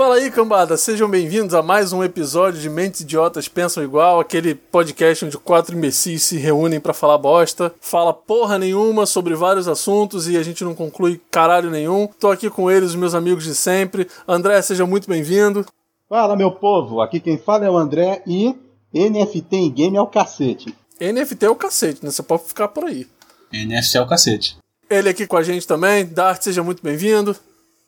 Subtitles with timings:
[0.00, 4.54] Fala aí, cambada, sejam bem-vindos a mais um episódio de Mentes Idiotas Pensam Igual, aquele
[4.54, 10.26] podcast onde quatro imbecis se reúnem para falar bosta, fala porra nenhuma sobre vários assuntos
[10.26, 12.08] e a gente não conclui caralho nenhum.
[12.18, 14.08] Tô aqui com eles, os meus amigos de sempre.
[14.26, 15.66] André, seja muito bem-vindo.
[16.08, 18.56] Fala, meu povo, aqui quem fala é o André e
[18.94, 20.74] NFT em game é o cacete.
[20.98, 22.10] NFT é o cacete, né?
[22.10, 23.06] Você pode ficar por aí.
[23.52, 24.56] NFT é o cacete.
[24.88, 27.36] Ele aqui com a gente também, Dart, seja muito bem-vindo.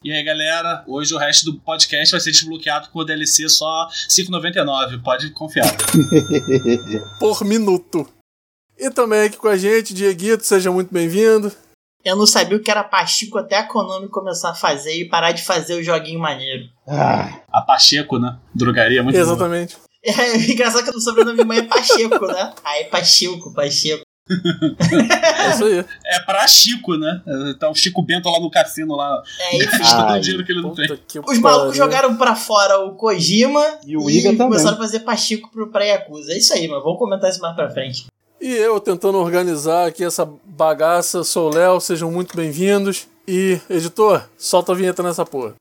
[0.04, 3.86] E aí, galera, hoje o resto do podcast vai ser desbloqueado com o DLC só
[3.86, 5.72] R$ 5,99, pode confiar.
[7.20, 8.08] Por minuto.
[8.76, 11.52] E também aqui com a gente, Dieguito, seja muito bem-vindo.
[12.04, 15.30] Eu não sabia o que era Pachico até a Konami começar a fazer e parar
[15.30, 16.64] de fazer o joguinho maneiro.
[16.88, 18.36] Ah, A Pacheco, né?
[18.52, 19.24] Drogaria muito boa.
[19.24, 19.76] Exatamente.
[20.04, 22.52] É engraçado que o sobrenome da minha mãe é Pacheco, né?
[22.64, 24.02] Aí Pachico, Pacheco.
[24.30, 25.84] É isso aí.
[26.06, 27.20] É pra Chico, né?
[27.58, 29.22] Tá o Chico Bento lá no cassino lá.
[29.40, 29.78] É, enfim.
[29.78, 30.86] Gastando o Ai, dinheiro que ele não tem.
[30.90, 31.74] Os malucos pariu.
[31.74, 34.48] jogaram pra fora o Kojima E o Iga também.
[34.48, 36.32] começaram a fazer Pachico pro pra Yakuza.
[36.32, 36.82] É isso aí, mano.
[36.82, 38.06] Vamos comentar isso mais pra frente.
[38.40, 43.06] E eu tentando organizar aqui essa bagaça, sou o Léo, sejam muito bem-vindos.
[43.26, 45.54] E, editor, solta a vinheta nessa porra.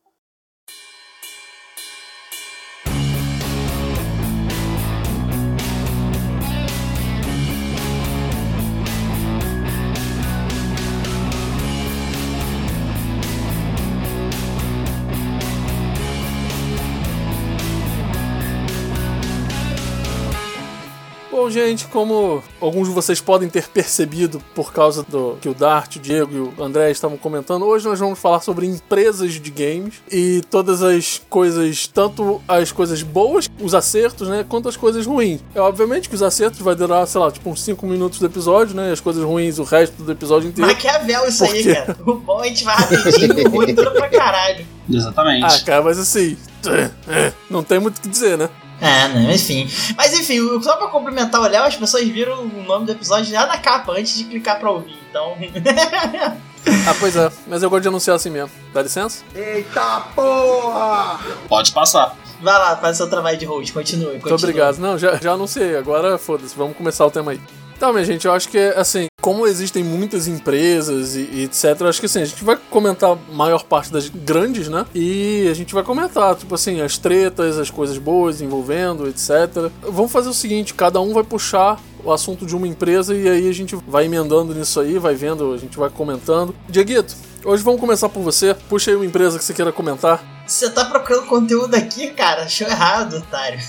[21.51, 25.99] Gente, como alguns de vocês podem ter percebido por causa do que o Dart, o
[25.99, 30.41] Diego e o André estavam comentando, hoje nós vamos falar sobre empresas de games e
[30.49, 35.41] todas as coisas, tanto as coisas boas, os acertos, né, quanto as coisas ruins.
[35.53, 38.75] É obviamente que os acertos vai durar, sei lá, tipo uns 5 minutos do episódio,
[38.75, 40.71] né, e as coisas ruins o resto do episódio inteiro.
[40.71, 41.97] Maquiavel isso Por aí, cara.
[42.05, 44.65] O bom é a gente vai rapidinho, o ruim dura pra caralho.
[44.89, 45.45] Exatamente.
[45.45, 46.37] Ah, cara, mas assim,
[47.49, 48.49] não tem muito o que dizer, né?
[48.81, 49.69] É, não, enfim.
[49.95, 53.45] Mas enfim, só pra complementar o Léo, as pessoas viram o nome do episódio já
[53.45, 54.97] na capa antes de clicar pra ouvir.
[55.09, 55.37] Então.
[56.87, 58.51] Ah, pois é, mas eu gosto de anunciar assim mesmo.
[58.71, 59.23] Dá licença?
[59.33, 61.19] Eita porra!
[61.49, 62.15] Pode passar.
[62.39, 64.09] Vai lá, faz seu trabalho de host, continue.
[64.11, 64.43] Muito continue.
[64.43, 64.77] obrigado.
[64.77, 65.75] Não, já, já anunciei.
[65.75, 67.41] Agora foda-se, vamos começar o tema aí.
[67.81, 71.87] Então, minha gente, eu acho que, assim, como existem muitas empresas e, e etc., eu
[71.87, 74.85] acho que, assim, a gente vai comentar a maior parte das grandes, né?
[74.93, 79.71] E a gente vai comentar, tipo assim, as tretas, as coisas boas envolvendo, etc.
[79.81, 83.49] Vamos fazer o seguinte, cada um vai puxar o assunto de uma empresa e aí
[83.49, 86.53] a gente vai emendando nisso aí, vai vendo, a gente vai comentando.
[86.69, 88.53] Dieguito, hoje vamos começar por você.
[88.69, 90.23] Puxa aí uma empresa que você queira comentar.
[90.45, 92.43] Você tá procurando conteúdo aqui, cara?
[92.43, 93.59] Achou errado, otário.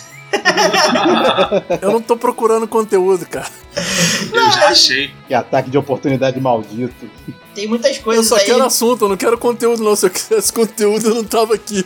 [1.80, 3.50] Eu não tô procurando conteúdo, cara.
[4.32, 5.10] Eu já achei.
[5.26, 6.94] Que ataque de oportunidade maldito.
[7.54, 8.44] Tem muitas Eu coisas só aí.
[8.46, 9.94] quero assunto, eu não quero conteúdo, não.
[9.94, 11.84] Se eu quisesse conteúdo, eu não tava aqui.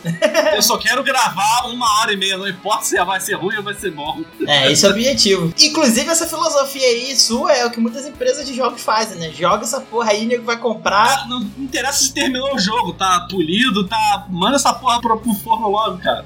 [0.55, 3.63] Eu só quero gravar uma hora e meia, não importa se vai ser ruim ou
[3.63, 4.21] vai ser bom.
[4.45, 5.53] É, esse é o objetivo.
[5.59, 9.31] Inclusive, essa filosofia aí sua é o que muitas empresas de jogos fazem, né?
[9.31, 11.23] Joga essa porra aí, nego vai comprar.
[11.23, 14.25] Ah, não interessa se terminou o jogo, tá polido, tá.
[14.29, 16.25] Manda essa porra pro, pro forno logo, cara.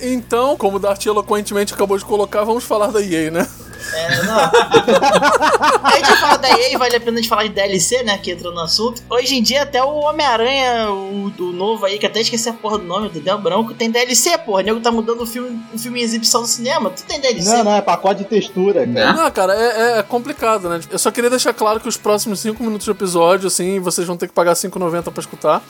[0.00, 3.48] Então, como o Dart eloquentemente acabou de colocar, vamos falar da EA, né?
[3.92, 4.38] É, não.
[4.38, 8.18] a gente fala da EA, vale a pena a gente falar de DLC, né?
[8.18, 9.02] Que entrou no assunto.
[9.08, 12.78] Hoje em dia, até o Homem-Aranha, o, o novo aí, que até esqueci a porra
[12.78, 14.62] do nome, do Del Branco, tem DLC, porra.
[14.62, 16.90] O nego tá mudando o filme, o filme em exibição no cinema.
[16.90, 17.48] Tu tem DLC?
[17.48, 19.12] Não, não, é pacote de textura, cara.
[19.12, 20.80] Não, cara, é, é complicado, né?
[20.90, 24.16] Eu só queria deixar claro que os próximos 5 minutos de episódio, assim, vocês vão
[24.16, 25.62] ter que pagar 5,90 pra escutar.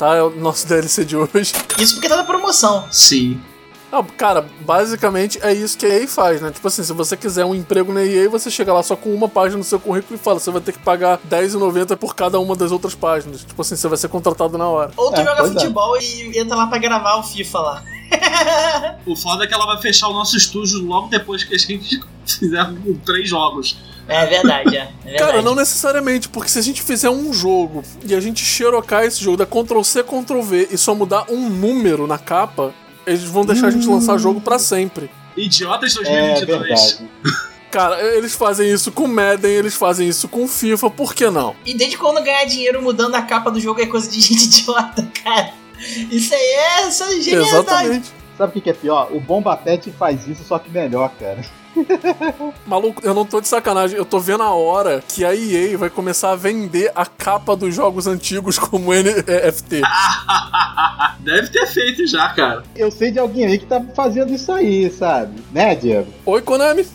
[0.00, 0.16] Tá?
[0.16, 1.52] É o nosso DLC de hoje.
[1.78, 2.86] Isso porque tá na promoção.
[2.90, 3.40] Sim.
[3.92, 6.50] Ah, cara, basicamente é isso que a EA faz, né?
[6.52, 9.28] Tipo assim, se você quiser um emprego na EA, você chega lá só com uma
[9.28, 12.54] página no seu currículo e fala, você vai ter que pagar R$10,90 por cada uma
[12.54, 13.42] das outras páginas.
[13.42, 14.92] Tipo assim, você vai ser contratado na hora.
[14.96, 15.48] Ou tu É, joga é.
[15.48, 17.82] futebol e entra lá pra gravar o FIFA lá.
[19.06, 22.00] O foda é que ela vai fechar o nosso estúdio logo depois que a gente
[22.26, 22.66] fizer
[23.04, 23.76] três jogos.
[24.08, 24.80] É verdade, é.
[24.80, 25.18] é verdade.
[25.18, 29.22] Cara, não necessariamente, porque se a gente fizer um jogo e a gente xerocar esse
[29.22, 32.74] jogo, dar Ctrl C, Ctrl V e só mudar um número na capa,
[33.06, 35.10] eles vão deixar a gente lançar jogo pra sempre.
[35.36, 36.46] Idiotas É 2022.
[36.46, 37.10] verdade.
[37.70, 41.54] Cara, eles fazem isso com Madden, eles fazem isso com FIFA, por que não?
[41.64, 45.08] E desde quando ganhar dinheiro mudando a capa do jogo é coisa de gente idiota,
[45.22, 45.54] cara.
[46.10, 47.48] Isso aí é, isso é genialidade.
[47.48, 48.12] Exatamente.
[48.36, 49.08] Sabe o que que é pior?
[49.12, 51.44] O Bomba Pet faz isso, só que melhor, cara.
[52.66, 55.90] Maluco, eu não tô de sacanagem, eu tô vendo a hora que a EA vai
[55.90, 59.82] começar a vender a capa dos jogos antigos como NFT.
[61.20, 62.62] Deve ter feito já, cara.
[62.74, 65.42] Eu sei de alguém aí que tá fazendo isso aí, sabe?
[65.52, 66.10] Né, Diego?
[66.24, 66.86] Oi, Konami?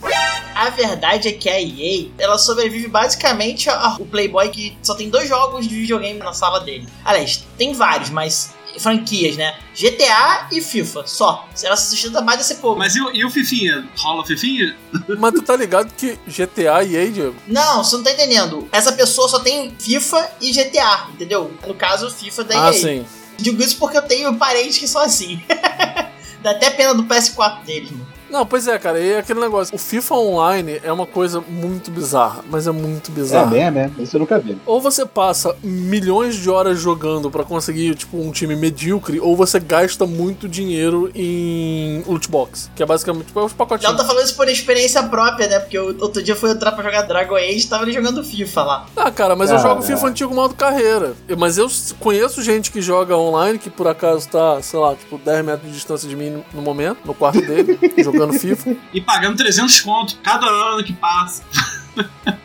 [0.55, 5.29] A verdade é que a EA, ela sobrevive basicamente ao Playboy que só tem dois
[5.29, 6.87] jogos de videogame na sala dele.
[7.03, 9.55] Aliás, tem vários, mas franquias, né?
[9.75, 11.47] GTA e FIFA, só.
[11.63, 12.77] Ela se sustenta mais desse povo.
[12.77, 13.87] Mas e, o- e o Fifinha?
[13.97, 14.75] Rola Fifinha?
[15.19, 17.35] Mas tu tá ligado que GTA e EA, Diego?
[17.47, 18.67] Não, você não tá entendendo.
[18.71, 21.53] Essa pessoa só tem FIFA e GTA, entendeu?
[21.67, 22.73] No caso, FIFA da Ah, EA.
[22.73, 23.05] sim.
[23.37, 25.41] Digo isso porque eu tenho parentes que são assim.
[26.41, 28.14] Dá até pena do PS4 deles, mano.
[28.29, 29.73] Não, pois é, cara, e é aquele negócio.
[29.75, 33.51] O FIFA Online é uma coisa muito bizarra, mas é muito É bizarra.
[33.51, 33.91] mesmo, é.
[33.99, 34.57] Isso eu nunca vi.
[34.65, 39.59] Ou você passa milhões de horas jogando pra conseguir, tipo, um time medíocre, ou você
[39.59, 43.95] gasta muito dinheiro em loot box, que é basicamente tipo, é os Não pacotinhos.
[43.95, 45.59] tá falando isso por experiência própria, né?
[45.59, 48.23] Porque eu- outro dia eu fui entrar pra jogar Dragon Age e tava ali jogando
[48.23, 48.85] FIFA lá.
[48.95, 49.69] Ah, cara, mas eu Cara.
[49.69, 51.13] jogo FIFA antigo modo carreira.
[51.37, 51.67] Mas eu
[51.99, 55.73] conheço gente que joga online, que por acaso tá, sei lá, tipo, 10 metros de
[55.75, 58.75] distância de mim no momento, no quarto dele, jogando FIFA.
[58.93, 61.43] E pagando 300 conto cada ano que passa.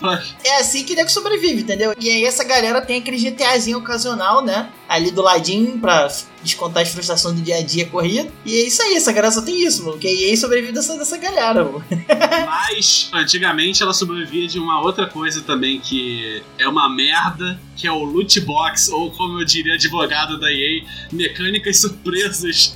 [0.44, 1.94] É assim que nego sobrevive, entendeu?
[1.98, 4.68] E aí essa galera tem aquele GTAzinho ocasional, né?
[4.88, 6.08] Ali do ladinho pra
[6.42, 8.30] descontar as frustrações do dia a dia corrido.
[8.44, 9.98] E é isso aí, essa galera só tem isso, mano.
[9.98, 11.84] Que a EA sobrevive dessa, dessa galera, mano.
[12.46, 17.92] Mas, antigamente, ela sobrevivia de uma outra coisa também que é uma merda, que é
[17.92, 20.82] o loot box, ou como eu diria, advogado da EA,
[21.12, 22.74] mecânicas surpresas.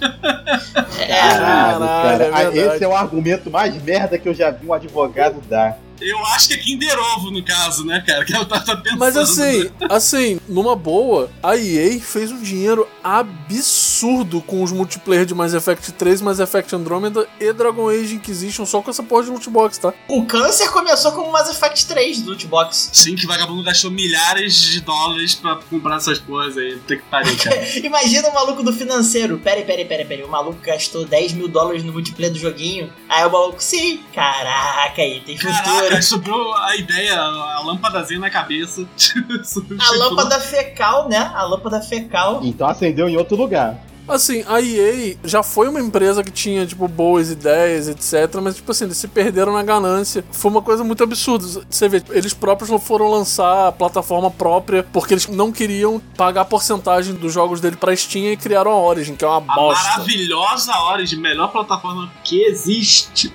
[0.98, 2.54] É, Caralho, cara.
[2.54, 5.78] é esse é o argumento mais merda que eu já vi um advogado dar.
[6.04, 8.24] Eu acho que é Kinder Ovo, no caso, né, cara?
[8.24, 8.98] Que ela tá, tá pensando.
[8.98, 15.34] Mas assim, assim, numa boa, a EA fez um dinheiro absurdo com os multiplayer de
[15.34, 19.30] Mass Effect 3, Mass Effect Andromeda e Dragon Age Inquisition só com essa porra de
[19.30, 19.94] loot box, tá?
[20.08, 22.90] O câncer começou com o Mass Effect 3 do loot box.
[22.92, 26.78] Sim, que vagabundo gastou milhares de dólares pra comprar essas coisas aí.
[26.86, 27.64] Tem que pariu, cara.
[27.84, 29.38] Imagina o maluco do financeiro.
[29.38, 30.26] Pera aí, pera aí, pera aí, pera aí.
[30.26, 32.92] O maluco gastou 10 mil dólares no multiplayer do joguinho.
[33.08, 35.93] Aí o maluco, sim, caraca aí, tem futuro.
[36.02, 38.86] Sobrou a ideia, a lâmpadazinha na cabeça.
[39.80, 41.30] A lâmpada fecal, né?
[41.34, 42.40] A lâmpada fecal.
[42.42, 43.78] Então acendeu em outro lugar.
[44.06, 48.38] Assim, a EA já foi uma empresa que tinha, tipo, boas ideias, etc.
[48.42, 50.22] Mas, tipo assim, eles se perderam na ganância.
[50.30, 51.46] Foi uma coisa muito absurda.
[51.70, 56.42] Você vê, eles próprios não foram lançar a plataforma própria porque eles não queriam pagar
[56.42, 59.40] a porcentagem dos jogos dele pra Steam e criaram a Origin, que é uma A
[59.40, 59.88] bosta.
[59.92, 63.32] maravilhosa Origin, melhor plataforma que existe.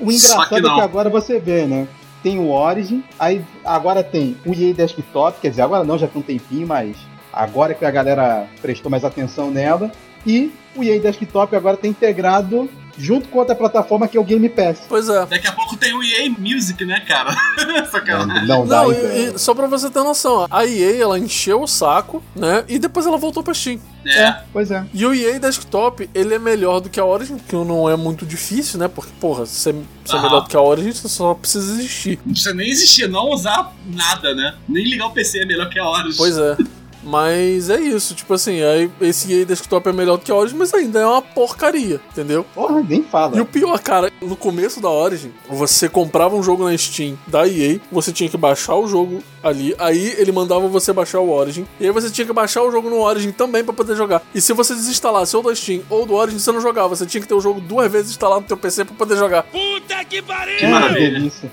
[0.00, 1.88] O engraçado que é que agora você vê, né?
[2.22, 6.20] Tem o Origin, aí agora tem o EA Desktop, quer dizer, agora não, já tem
[6.20, 6.96] um tempinho, mas
[7.32, 9.90] agora que a galera prestou mais atenção nela.
[10.24, 14.48] E o EA Desktop agora tá integrado junto com outra plataforma que é o Game
[14.48, 14.82] Pass.
[14.88, 15.26] Pois é.
[15.26, 17.34] Daqui a pouco tem o EA Music, né, cara?
[17.90, 18.46] Sacanagem.
[18.46, 19.10] Não dá, Não, então.
[19.12, 22.64] e, e só pra você ter noção, a EA ela encheu o saco, né?
[22.68, 23.80] E depois ela voltou pra Steam.
[24.04, 24.32] É.
[24.52, 24.84] Pois é.
[24.92, 28.26] E o EA Desktop, ele é melhor do que a Origin, que não é muito
[28.26, 28.88] difícil, né?
[28.88, 29.74] Porque, porra, ser,
[30.04, 30.22] ser Aham.
[30.24, 32.18] melhor do que a Origin, você só precisa existir.
[32.24, 34.54] Não precisa nem existir, não usar nada, né?
[34.68, 36.16] Nem ligar o PC é melhor que a Origin.
[36.16, 36.56] Pois é.
[37.02, 40.56] Mas é isso, tipo assim, aí esse EA Desktop é melhor do que a Origin,
[40.56, 42.44] mas ainda é uma porcaria, entendeu?
[42.54, 43.36] Porra, nem fala.
[43.36, 47.46] E o pior, cara, no começo da Origin, você comprava um jogo na Steam da
[47.46, 51.66] EA, você tinha que baixar o jogo ali, aí ele mandava você baixar o Origin,
[51.80, 54.22] e aí você tinha que baixar o jogo no Origin também pra poder jogar.
[54.34, 57.20] E se você desinstalasse ou da Steam ou do Origin, você não jogava, você tinha
[57.20, 59.44] que ter o jogo duas vezes instalado no teu PC pra poder jogar.
[59.44, 60.22] Que
[60.58, 61.10] Que maravilha.
[61.10, 61.52] delícia.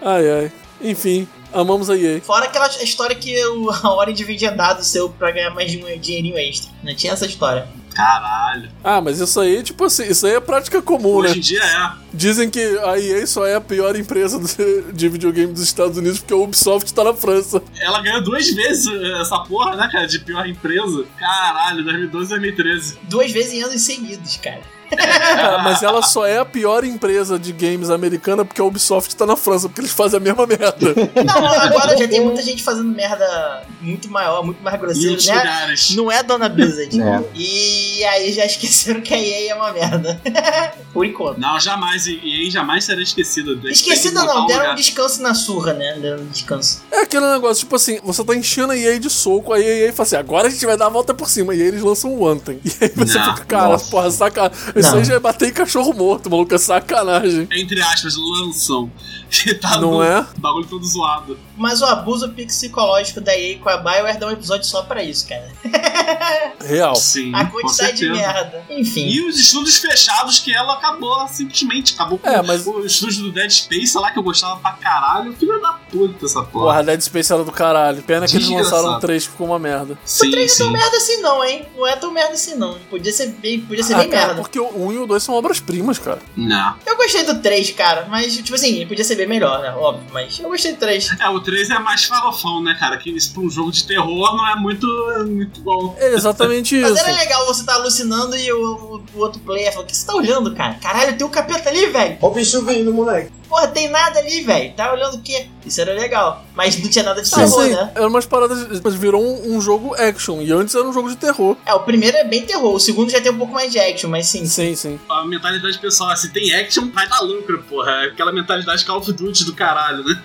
[0.00, 0.52] Ai, ai.
[0.80, 2.20] Enfim, amamos a EA.
[2.20, 5.98] Fora aquela história que o, a Orange vendia dado seu pra ganhar mais de um
[5.98, 6.70] dinheirinho extra.
[6.82, 7.66] Não tinha essa história.
[7.94, 8.70] Caralho.
[8.82, 11.28] Ah, mas isso aí, tipo assim, isso aí é prática comum, né?
[11.28, 11.90] Hoje em dia é.
[12.14, 14.48] Dizem que a EA só é a pior empresa do-
[14.92, 17.62] de videogame dos Estados Unidos porque a Ubisoft tá na França.
[17.78, 18.86] Ela ganhou duas vezes
[19.20, 20.06] essa porra, né, cara?
[20.06, 21.04] De pior empresa.
[21.18, 22.98] Caralho, 2012 e 2013.
[23.10, 24.62] Duas vezes em anos seguidos, cara.
[24.96, 29.26] Cara, mas ela só é a pior empresa de games americana porque a Ubisoft tá
[29.26, 30.94] na França, porque eles fazem a mesma merda.
[31.24, 35.74] Não, agora já tem muita gente fazendo merda muito maior, muito mais grosseira, né?
[35.94, 36.92] Não é Dona Blizzard.
[37.02, 37.20] É.
[37.34, 40.20] E aí já esqueceram que a EA é uma merda.
[40.92, 41.38] Por enquanto.
[41.38, 42.06] Não, jamais.
[42.06, 43.50] E EA jamais será esquecida.
[43.68, 45.98] Esquecida não, deram um descanso na surra, né?
[46.00, 46.82] Deram um descanso.
[46.92, 49.92] É aquele negócio, tipo assim, você tá enchendo a EA de soco, aí a EA
[49.92, 52.14] fala assim, agora a gente vai dar a volta por cima, e aí eles lançam
[52.14, 52.60] o Anthem.
[52.64, 53.34] E aí você Não.
[53.34, 53.90] fica, cara, Nossa.
[53.90, 54.56] porra, sacanagem.
[54.86, 57.48] Isso aí já é bater em cachorro morto, maluco, é sacanagem.
[57.50, 58.90] Entre aspas, lançam.
[59.32, 60.26] Que tá Não no é?
[60.36, 61.38] bagulho todo zoado.
[61.56, 65.26] Mas o abuso psicológico da EA com a Bioware dá um episódio só pra isso,
[65.26, 65.50] cara.
[66.60, 66.94] Real.
[66.94, 67.34] Sim.
[67.34, 68.62] A quantidade de merda.
[68.68, 69.06] Enfim.
[69.06, 71.94] E os estúdios fechados que ela acabou, simplesmente.
[71.94, 75.32] Acabou com É, mas- o estúdio do Dead Space lá que eu gostava pra caralho.
[75.34, 76.64] Filho da puta essa porra.
[76.64, 78.02] Porra, Dead Space era do caralho.
[78.02, 78.82] Pena que eles Desgraçado.
[78.82, 79.98] lançaram três que ficou uma merda.
[80.04, 80.58] Sim, o 3 não é sim.
[80.64, 81.66] tão merda assim não, hein?
[81.76, 82.78] Não é tão merda assim não.
[82.90, 84.40] Podia ser bem, podia ser Ah, bem cara, merda.
[84.42, 86.18] porque o 1 e o 2 são obras-primas, cara.
[86.36, 86.74] Não.
[86.86, 89.70] Eu gostei do 3, cara, mas, tipo assim, podia ser bem melhor, né?
[89.76, 91.10] Óbvio, mas eu gostei do 3.
[91.20, 92.96] É, o 3 é mais farofão, né, cara?
[92.96, 94.86] Que isso pra um jogo de terror não é muito,
[95.26, 95.94] muito bom.
[95.98, 97.00] É exatamente Mas isso.
[97.08, 100.06] era legal você tá alucinando e o, o- o outro player fala: O que você
[100.06, 100.74] tá olhando, cara?
[100.74, 102.18] Caralho, tem um capeta ali, velho.
[102.20, 103.30] Ó o bicho vindo, moleque.
[103.52, 104.72] Porra, tem nada ali, velho.
[104.72, 105.46] Tá olhando o quê?
[105.66, 106.42] Isso era legal.
[106.54, 107.92] Mas não tinha nada de terror, sim, né?
[107.94, 108.80] eram umas paradas.
[108.82, 110.40] Mas virou um, um jogo action.
[110.40, 111.54] E antes era um jogo de terror.
[111.66, 114.08] É, o primeiro é bem terror, o segundo já tem um pouco mais de action,
[114.08, 114.46] mas sim.
[114.46, 114.98] Sim, sim.
[115.06, 117.90] A mentalidade pessoal, se tem action, vai dar lucro, porra.
[117.90, 120.22] É aquela mentalidade Call of Duty do caralho, né?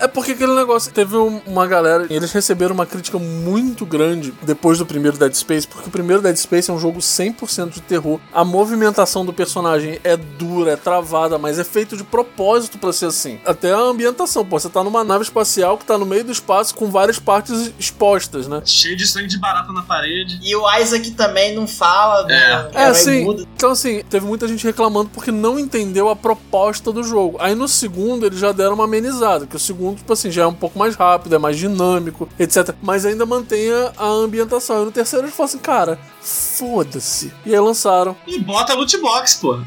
[0.00, 0.90] É porque aquele negócio.
[0.90, 2.06] Teve um- uma galera.
[2.08, 5.68] e Eles receberam uma crítica muito grande depois do primeiro Dead Space.
[5.68, 8.18] Porque o primeiro Dead Space é um jogo 100% de terror.
[8.32, 12.37] A movimentação do personagem é dura, é travada, mas é feito de propósito
[12.78, 13.38] pra ser assim.
[13.44, 14.44] Até a ambientação.
[14.44, 17.72] Pô, você tá numa nave espacial que tá no meio do espaço com várias partes
[17.78, 18.62] expostas, né?
[18.64, 20.38] Cheio de sangue de barata na parede.
[20.42, 22.70] E o Isaac também não fala, né?
[22.74, 23.24] É, Herói sim.
[23.24, 23.48] mudo.
[23.54, 27.36] Então, assim, teve muita gente reclamando porque não entendeu a proposta do jogo.
[27.40, 30.46] Aí no segundo eles já deram uma amenizada, que o segundo, tipo assim, já é
[30.46, 32.74] um pouco mais rápido, é mais dinâmico, etc.
[32.82, 34.82] Mas ainda mantém a, a ambientação.
[34.82, 37.32] E no terceiro eles falam assim, cara, foda-se.
[37.44, 38.16] E aí lançaram.
[38.26, 39.58] E bota loot box, pô.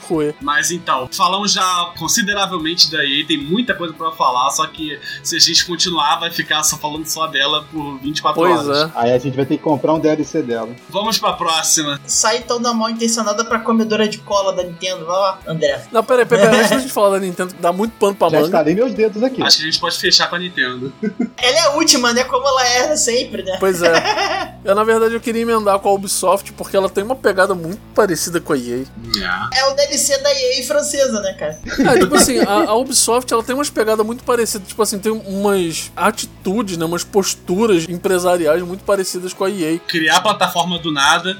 [0.00, 0.34] Foi.
[0.40, 1.65] Mas então, falamos já
[1.98, 6.30] consideravelmente da EA, tem muita coisa pra falar, só que se a gente continuar, vai
[6.30, 8.88] ficar só falando só dela por 24 Pois horas.
[8.88, 8.92] é.
[8.94, 10.68] Aí a gente vai ter que comprar um DLC dela.
[10.88, 12.00] Vamos pra próxima.
[12.06, 15.04] Sai tão da mal intencionada pra comedora de cola da Nintendo.
[15.04, 15.82] Vai lá, André.
[15.92, 18.46] Não, peraí, peraí, antes da gente falar da Nintendo, dá muito pano pra Já manga.
[18.48, 19.42] estarei meus dedos aqui.
[19.42, 20.92] Acho que a gente pode fechar com a Nintendo.
[21.36, 22.24] Ela é a última, né?
[22.24, 23.56] Como ela era sempre, né?
[23.60, 24.56] Pois é.
[24.64, 27.78] Eu, na verdade, eu queria emendar com a Ubisoft, porque ela tem uma pegada muito
[27.94, 28.84] parecida com a EA.
[29.52, 29.60] É.
[29.60, 31.55] É o DLC da EA francesa, né, cara?
[31.64, 34.68] É, tipo assim, a, a Ubisoft ela tem umas pegadas muito parecidas.
[34.68, 39.78] Tipo assim, tem umas atitudes, né, umas posturas empresariais muito parecidas com a EA.
[39.78, 41.36] Criar a plataforma do nada.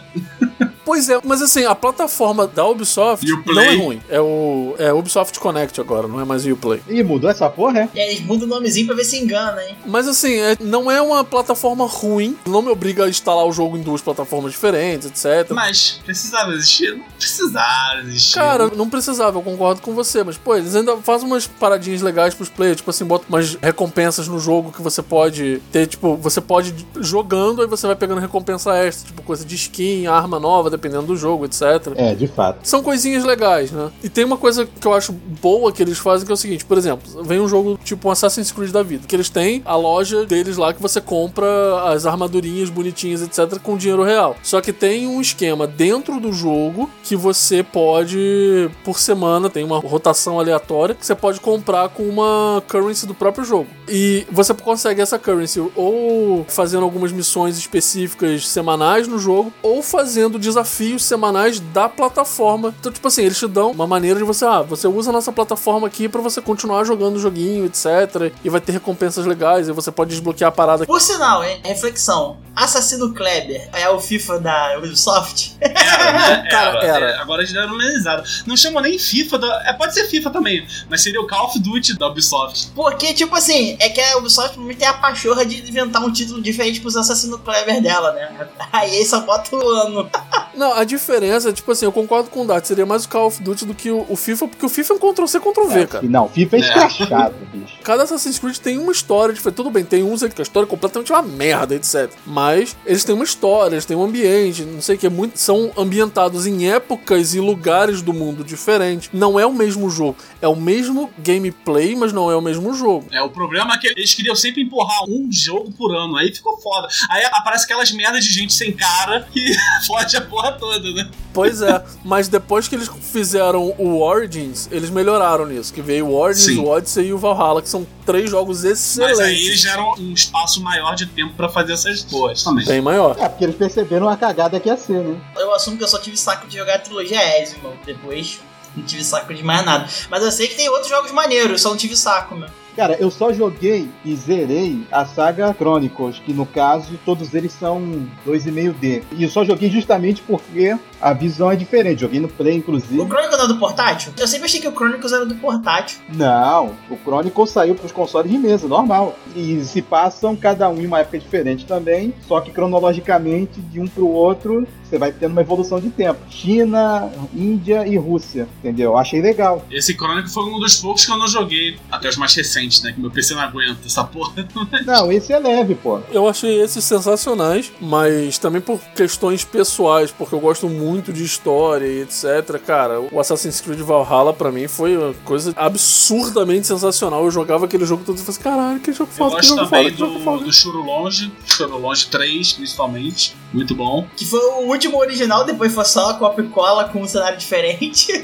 [0.87, 4.01] Pois é, mas assim, a plataforma da Ubisoft não é ruim.
[4.09, 6.81] É o é Ubisoft Connect agora, não é mais o Uplay.
[6.89, 7.89] Ih, mudou essa porra, é?
[7.93, 9.77] E aí eles mudam o nomezinho pra ver se engana, hein?
[9.85, 12.37] Mas assim, é- não é uma plataforma ruim.
[12.47, 15.51] Não me obriga a instalar o jogo em duas plataformas diferentes, etc.
[15.51, 16.93] Mas precisava existir?
[16.93, 18.35] Não precisava existir.
[18.35, 22.33] Cara, não precisava, eu concordo com você, mas pô, eles ainda fazem umas paradinhas legais
[22.33, 26.41] pros players, tipo assim, botam umas recompensas no jogo que você pode ter, tipo, você
[26.41, 30.76] pode ir jogando, aí você vai pegando recompensa extra, tipo coisa de skin, arma nova,
[30.77, 31.63] dependendo do jogo, etc.
[31.97, 32.61] É, de fato.
[32.63, 33.91] São coisinhas legais, né?
[34.03, 36.65] E tem uma coisa que eu acho boa que eles fazem que é o seguinte,
[36.65, 39.77] por exemplo, vem um jogo tipo um Assassin's Creed da vida, que eles têm a
[39.77, 41.47] loja deles lá que você compra
[41.91, 44.37] as armadurinhas bonitinhas, etc, com dinheiro real.
[44.43, 49.79] Só que tem um esquema dentro do jogo que você pode por semana tem uma
[49.79, 53.69] rotação aleatória que você pode comprar com uma currency do próprio jogo.
[53.89, 60.39] E você consegue essa currency ou fazendo algumas missões específicas semanais no jogo ou fazendo
[60.39, 62.75] desafios semanais da plataforma.
[62.79, 65.33] Então, tipo assim, eles te dão uma maneira de você, ah, você usa a nossa
[65.33, 68.33] plataforma aqui pra você continuar jogando o joguinho, etc.
[68.45, 70.87] E vai ter recompensas legais e você pode desbloquear a parada.
[70.87, 71.61] Por sinal, hein?
[71.65, 72.39] Reflexão.
[72.55, 75.57] Assassino Kleber é o FIFA da Ubisoft?
[75.61, 76.49] Era, né?
[76.51, 77.11] Cara, era.
[77.11, 78.25] É, agora eles deram uma amenizada.
[78.47, 79.63] Não chamam nem FIFA da.
[79.67, 82.71] É, pode ser FIFA também, mas seria o Call of Duty da Ubisoft.
[82.75, 86.81] Porque, tipo assim, é que a Ubisoft tem a pachorra de inventar um título diferente
[86.81, 88.49] pros Assassino Kleber dela, né?
[88.73, 90.11] Aí só bota o ano.
[90.57, 93.43] Não, a diferença, tipo assim, eu concordo com o Dart, seria mais o Call of
[93.43, 96.05] Duty do que o, o FIFA, porque o FIFA é um Ctrl-C, Ctrl-V, cara.
[96.05, 96.63] E Não, FIFA é É.
[96.63, 97.79] escrachado, bicho.
[97.83, 99.57] Cada Assassin's Creed tem uma história diferente.
[99.57, 102.11] Tudo bem, tem uns aí que a história é completamente uma merda, etc.
[102.27, 105.71] Mas eles têm uma história, eles têm um ambiente, não sei o que, muito, são
[105.77, 109.11] ambientados em épocas e lugares do mundo diferentes.
[109.13, 110.17] Não é o mesmo jogo.
[110.41, 113.07] É o mesmo gameplay, mas não é o mesmo jogo.
[113.13, 116.57] É, o problema é que eles queriam sempre empurrar um jogo por ano, aí ficou
[116.59, 116.89] foda.
[117.11, 119.55] Aí aparece aquelas merdas de gente sem cara que
[119.87, 121.11] fode a porra toda, né?
[121.33, 125.73] Pois é, mas depois que eles fizeram o Origins, eles melhoraram nisso.
[125.73, 126.59] Que veio o Origins, Sim.
[126.61, 129.19] o Odyssey e o Valhalla, que são três jogos excelentes.
[129.19, 132.65] Mas aí eles geram um espaço maior de tempo pra fazer essas boas também.
[132.67, 133.17] Bem maior.
[133.19, 135.21] É, porque eles perceberam a cagada que ia ser, né?
[135.37, 138.41] Eu assumo que eu só tive saco de jogar a trilogia Ezio, Depois
[138.77, 139.89] não tive saco de mais nada.
[140.11, 142.49] Mas eu sei que tem outros jogos maneiros, eu só não tive saco, meu.
[142.77, 148.07] Cara, eu só joguei e zerei a saga Chronicles, que no caso todos eles são
[148.27, 149.03] 2,5D.
[149.13, 152.03] E eu só joguei justamente porque a visão é diferente.
[152.03, 153.01] Joguei no Play, inclusive.
[153.01, 154.13] O Chronicles não é do portátil?
[154.19, 155.99] Eu sempre achei que o Chronicles era do portátil.
[156.15, 159.17] Não, o Chronicles saiu para os consoles de mesa, normal.
[159.35, 163.87] E se passam cada um em uma época diferente também, só que cronologicamente, de um
[163.87, 166.21] pro outro, você vai tendo uma evolução de tempo.
[166.31, 168.97] China, Índia e Rússia, entendeu?
[168.97, 169.65] Achei legal.
[169.71, 172.66] Esse Chronicle foi um dos poucos que eu não joguei, até os mais recentes.
[172.83, 172.93] Né?
[172.93, 174.47] Que meu PC não aguenta essa porra.
[174.85, 176.01] Não, esse é leve, pô.
[176.11, 181.87] Eu achei esses sensacionais, mas também por questões pessoais, porque eu gosto muito de história
[181.87, 182.61] e etc.
[182.65, 187.25] Cara, o Assassin's Creed Valhalla pra mim foi uma coisa absurdamente sensacional.
[187.25, 189.49] Eu jogava aquele jogo todo e falei assim, caralho, que jogo Eu foda, que gosto
[189.49, 190.45] jogo também foda, que jogo do, foda.
[190.45, 193.37] do Churo Longe, Churo Longe 3, principalmente.
[193.53, 194.07] Muito bom.
[194.17, 198.13] Que foi o último original, depois foi só copia e cola com um cenário diferente.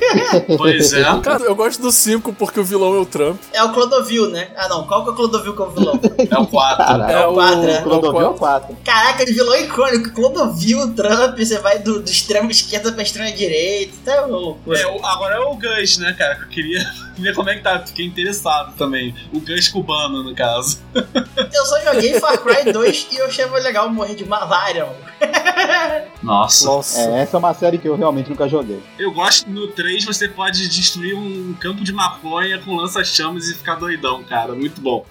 [0.56, 1.02] Pois é.
[1.22, 3.40] Cara, eu gosto do 5 porque o vilão é o Trump.
[3.52, 4.48] É o Clodovil, né?
[4.56, 6.00] Ah não, qual que é o Clodovil como vilão?
[6.30, 6.76] É o 4.
[6.84, 7.12] Caralho.
[7.12, 7.72] É o quatro, é.
[7.76, 8.68] é o Clodovil é o quatro.
[8.74, 8.76] 4.
[8.84, 13.92] Caraca, de vilão icônico, Clodovil, Trump, você vai do, do extremo esquerda pra extrema direita,
[14.04, 14.80] tá uma loucura.
[14.80, 16.34] É, o- agora é o Gus, né, cara?
[16.36, 17.78] Que eu queria ver como é que tá.
[17.80, 19.14] Fiquei interessado também.
[19.32, 20.80] O Gus cubano, no caso.
[20.94, 24.98] Eu só joguei Far Cry 2 e eu achei legal morrer de malária, mano.
[26.22, 26.66] Nossa.
[26.66, 27.00] Nossa.
[27.00, 28.82] É, essa é uma série que eu realmente nunca joguei.
[28.98, 33.74] Eu gosto no 3 você pode destruir um campo de maconha com lança-chamas e ficar
[33.76, 34.54] doidão, cara.
[34.54, 35.04] Muito bom.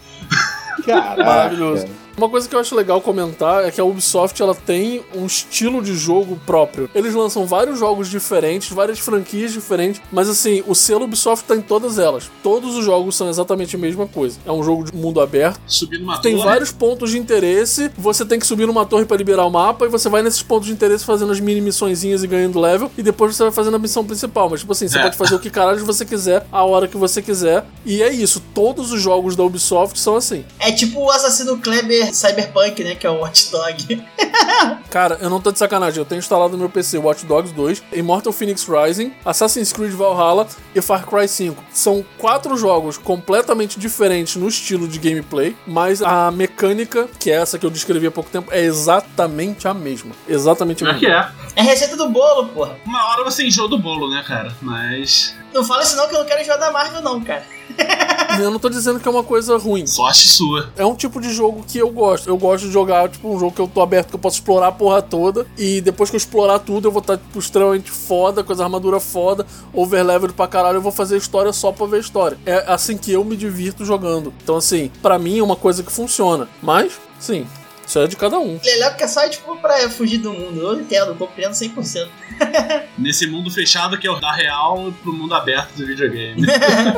[0.85, 1.23] Caraca.
[1.23, 1.87] Maravilhoso.
[2.17, 5.81] Uma coisa que eu acho legal comentar é que a Ubisoft ela tem um estilo
[5.81, 6.89] de jogo próprio.
[6.93, 11.61] Eles lançam vários jogos diferentes, várias franquias diferentes, mas assim, o selo Ubisoft tá em
[11.61, 12.29] todas elas.
[12.43, 14.37] Todos os jogos são exatamente a mesma coisa.
[14.45, 15.59] É um jogo de mundo aberto.
[15.65, 16.47] Subir numa Tem torre.
[16.49, 19.89] vários pontos de interesse, você tem que subir numa torre pra liberar o mapa e
[19.89, 23.35] você vai nesses pontos de interesse fazendo as mini missõezinhas e ganhando level e depois
[23.35, 24.49] você vai fazendo a missão principal.
[24.49, 25.01] Mas tipo assim, você É.
[25.03, 27.65] pode fazer o que caralho você quiser, a hora que você quiser.
[27.85, 30.43] E é isso, todos os jogos da Ubisoft são assim.
[30.59, 32.95] É tipo o assassino Kleber Cyberpunk, né?
[32.95, 34.03] Que é o Watch Dog.
[34.89, 37.83] Cara, eu não tô de sacanagem, eu tenho instalado no meu PC Watch Dogs 2,
[37.93, 41.63] Immortal Phoenix Rising, Assassin's Creed Valhalla e Far Cry 5.
[41.71, 47.57] São quatro jogos completamente diferentes no estilo de gameplay, mas a mecânica, que é essa
[47.57, 50.11] que eu descrevi há pouco tempo, é exatamente a mesma.
[50.27, 51.33] Exatamente a que mesma.
[51.55, 51.61] é.
[51.61, 52.77] É receita do bolo, porra.
[52.85, 54.53] Uma hora você enjoa do bolo, né, cara?
[54.61, 55.35] Mas.
[55.53, 57.43] Não fala isso não que eu não quero jogar da Marvel não, cara.
[58.39, 59.85] Eu não tô dizendo que é uma coisa ruim.
[59.85, 60.71] Sorte sua.
[60.77, 62.27] É um tipo de jogo que eu gosto.
[62.27, 64.67] Eu gosto de jogar, tipo, um jogo que eu tô aberto, que eu posso explorar
[64.67, 65.45] a porra toda.
[65.57, 69.03] E depois que eu explorar tudo, eu vou estar, tipo, extremamente foda, com as armaduras
[69.03, 70.77] foda, overlevel pra caralho.
[70.77, 72.37] Eu vou fazer história só pra ver história.
[72.45, 74.33] É assim que eu me divirto jogando.
[74.43, 76.47] Então, assim, pra mim é uma coisa que funciona.
[76.61, 77.45] Mas, sim,
[77.91, 78.57] isso é de cada um.
[78.63, 80.61] Legal que é só, tipo, pra fugir do mundo.
[80.61, 82.07] Eu entendo, eu compreendo 100%.
[82.97, 86.41] Nesse mundo fechado que é o da real pro mundo aberto do videogame.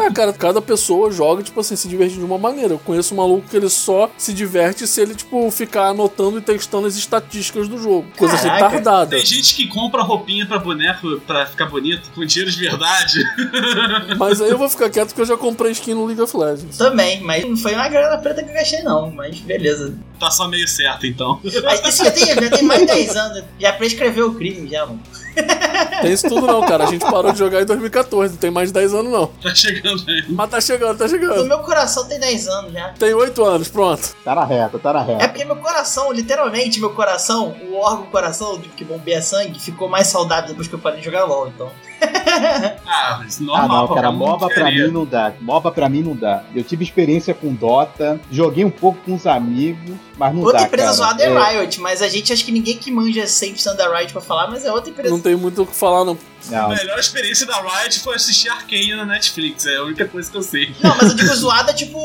[0.03, 2.73] É, cara, cada pessoa joga, tipo assim, se diverte de uma maneira.
[2.73, 6.41] Eu conheço um maluco que ele só se diverte se ele, tipo, ficar anotando e
[6.41, 8.05] testando as estatísticas do jogo.
[8.17, 8.67] Coisa Caraca.
[8.69, 9.15] retardada.
[9.15, 13.23] Tem gente que compra roupinha pra boneco pra ficar bonito com dinheiro de verdade.
[14.17, 16.77] Mas aí eu vou ficar quieto porque eu já comprei skin no League of Legends.
[16.77, 19.95] Também, mas não foi uma grana preta que eu gastei não, mas beleza.
[20.19, 21.39] tá só meio certo, então.
[21.63, 24.85] Mas isso já tem, já tem mais de 10 anos, já prescreveu o crime já,
[24.85, 25.01] mano.
[26.01, 26.83] Tem isso tudo não, cara.
[26.83, 29.27] A gente parou de jogar em 2014, não tem mais de 10 anos não.
[29.27, 30.23] Tá chegando aí.
[30.29, 31.45] Mas tá chegando, tá No chegando.
[31.45, 32.89] meu coração tem 10 anos já.
[32.89, 34.15] Tem 8 anos, pronto.
[34.23, 35.29] Tá na reta, tá na É reta.
[35.29, 40.49] porque meu coração, literalmente, meu coração, o órgão coração que bombeia sangue, ficou mais saudável
[40.49, 41.71] depois que eu parei de jogar LOL, então.
[42.85, 43.87] Ah, mas Ah, normal.
[43.87, 45.33] não, cara, MOBA pra mim não dá.
[45.41, 46.43] MOBA pra mim não dá.
[46.53, 50.65] Eu tive experiência com Dota, joguei um pouco com os amigos, mas não outra dá,
[50.65, 50.93] empresa cara.
[50.95, 54.11] zoada é, É, Riot, mas a gente acho que ninguém que manja 100% da Riot
[54.13, 55.09] pra falar, mas é outra empresa.
[55.09, 56.17] Não tem muito o que falar, não.
[56.49, 56.69] A não.
[56.69, 59.65] melhor experiência da Riot foi assistir Arcane na Netflix.
[59.65, 60.73] É a única coisa que eu sei.
[60.81, 61.99] Não, mas eu digo zoada, tipo,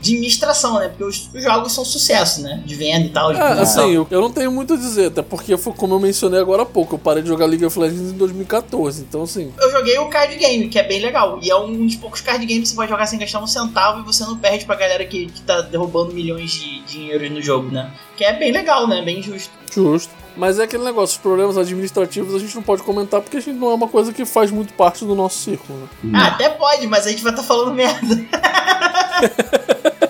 [0.00, 0.88] de administração, né?
[0.88, 2.62] Porque os, os jogos são sucesso, né?
[2.64, 3.32] De venda e tal.
[3.32, 6.00] de É, assim, eu, eu não tenho muito a dizer, até porque, foi como eu
[6.00, 9.52] mencionei agora há pouco, eu parei de jogar League of Legends em 2014, então assim.
[9.58, 11.38] Eu joguei o card game, que é bem legal.
[11.42, 14.00] E é um dos poucos card games que você pode jogar sem gastar um centavo
[14.00, 17.70] e você não perde pra galera que, que tá derrubando milhões de dinheiros no jogo,
[17.70, 17.92] né?
[18.16, 19.02] Que é bem legal, né?
[19.02, 19.50] Bem justo.
[19.72, 20.25] Justo.
[20.36, 23.56] Mas é aquele negócio, os problemas administrativos a gente não pode comentar porque a gente
[23.56, 26.18] não é uma coisa que faz muito parte do nosso círculo, né?
[26.18, 28.16] Ah, até pode, mas a gente vai estar falando merda.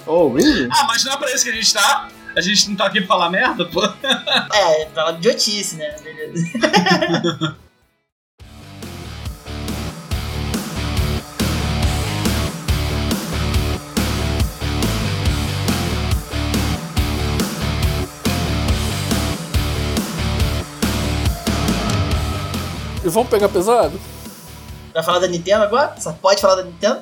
[0.08, 0.68] Oh, really?
[0.70, 2.08] Ah, mas não é pra isso que a gente tá?
[2.36, 3.84] A gente não tá aqui pra falar merda, pô?
[3.84, 5.96] É, falar de idiotice, né?
[6.02, 7.56] Beleza.
[23.06, 24.00] E vamos pegar pesado?
[24.92, 25.94] Vai falar da Nintendo agora?
[25.96, 26.98] Só pode falar da Nintendo?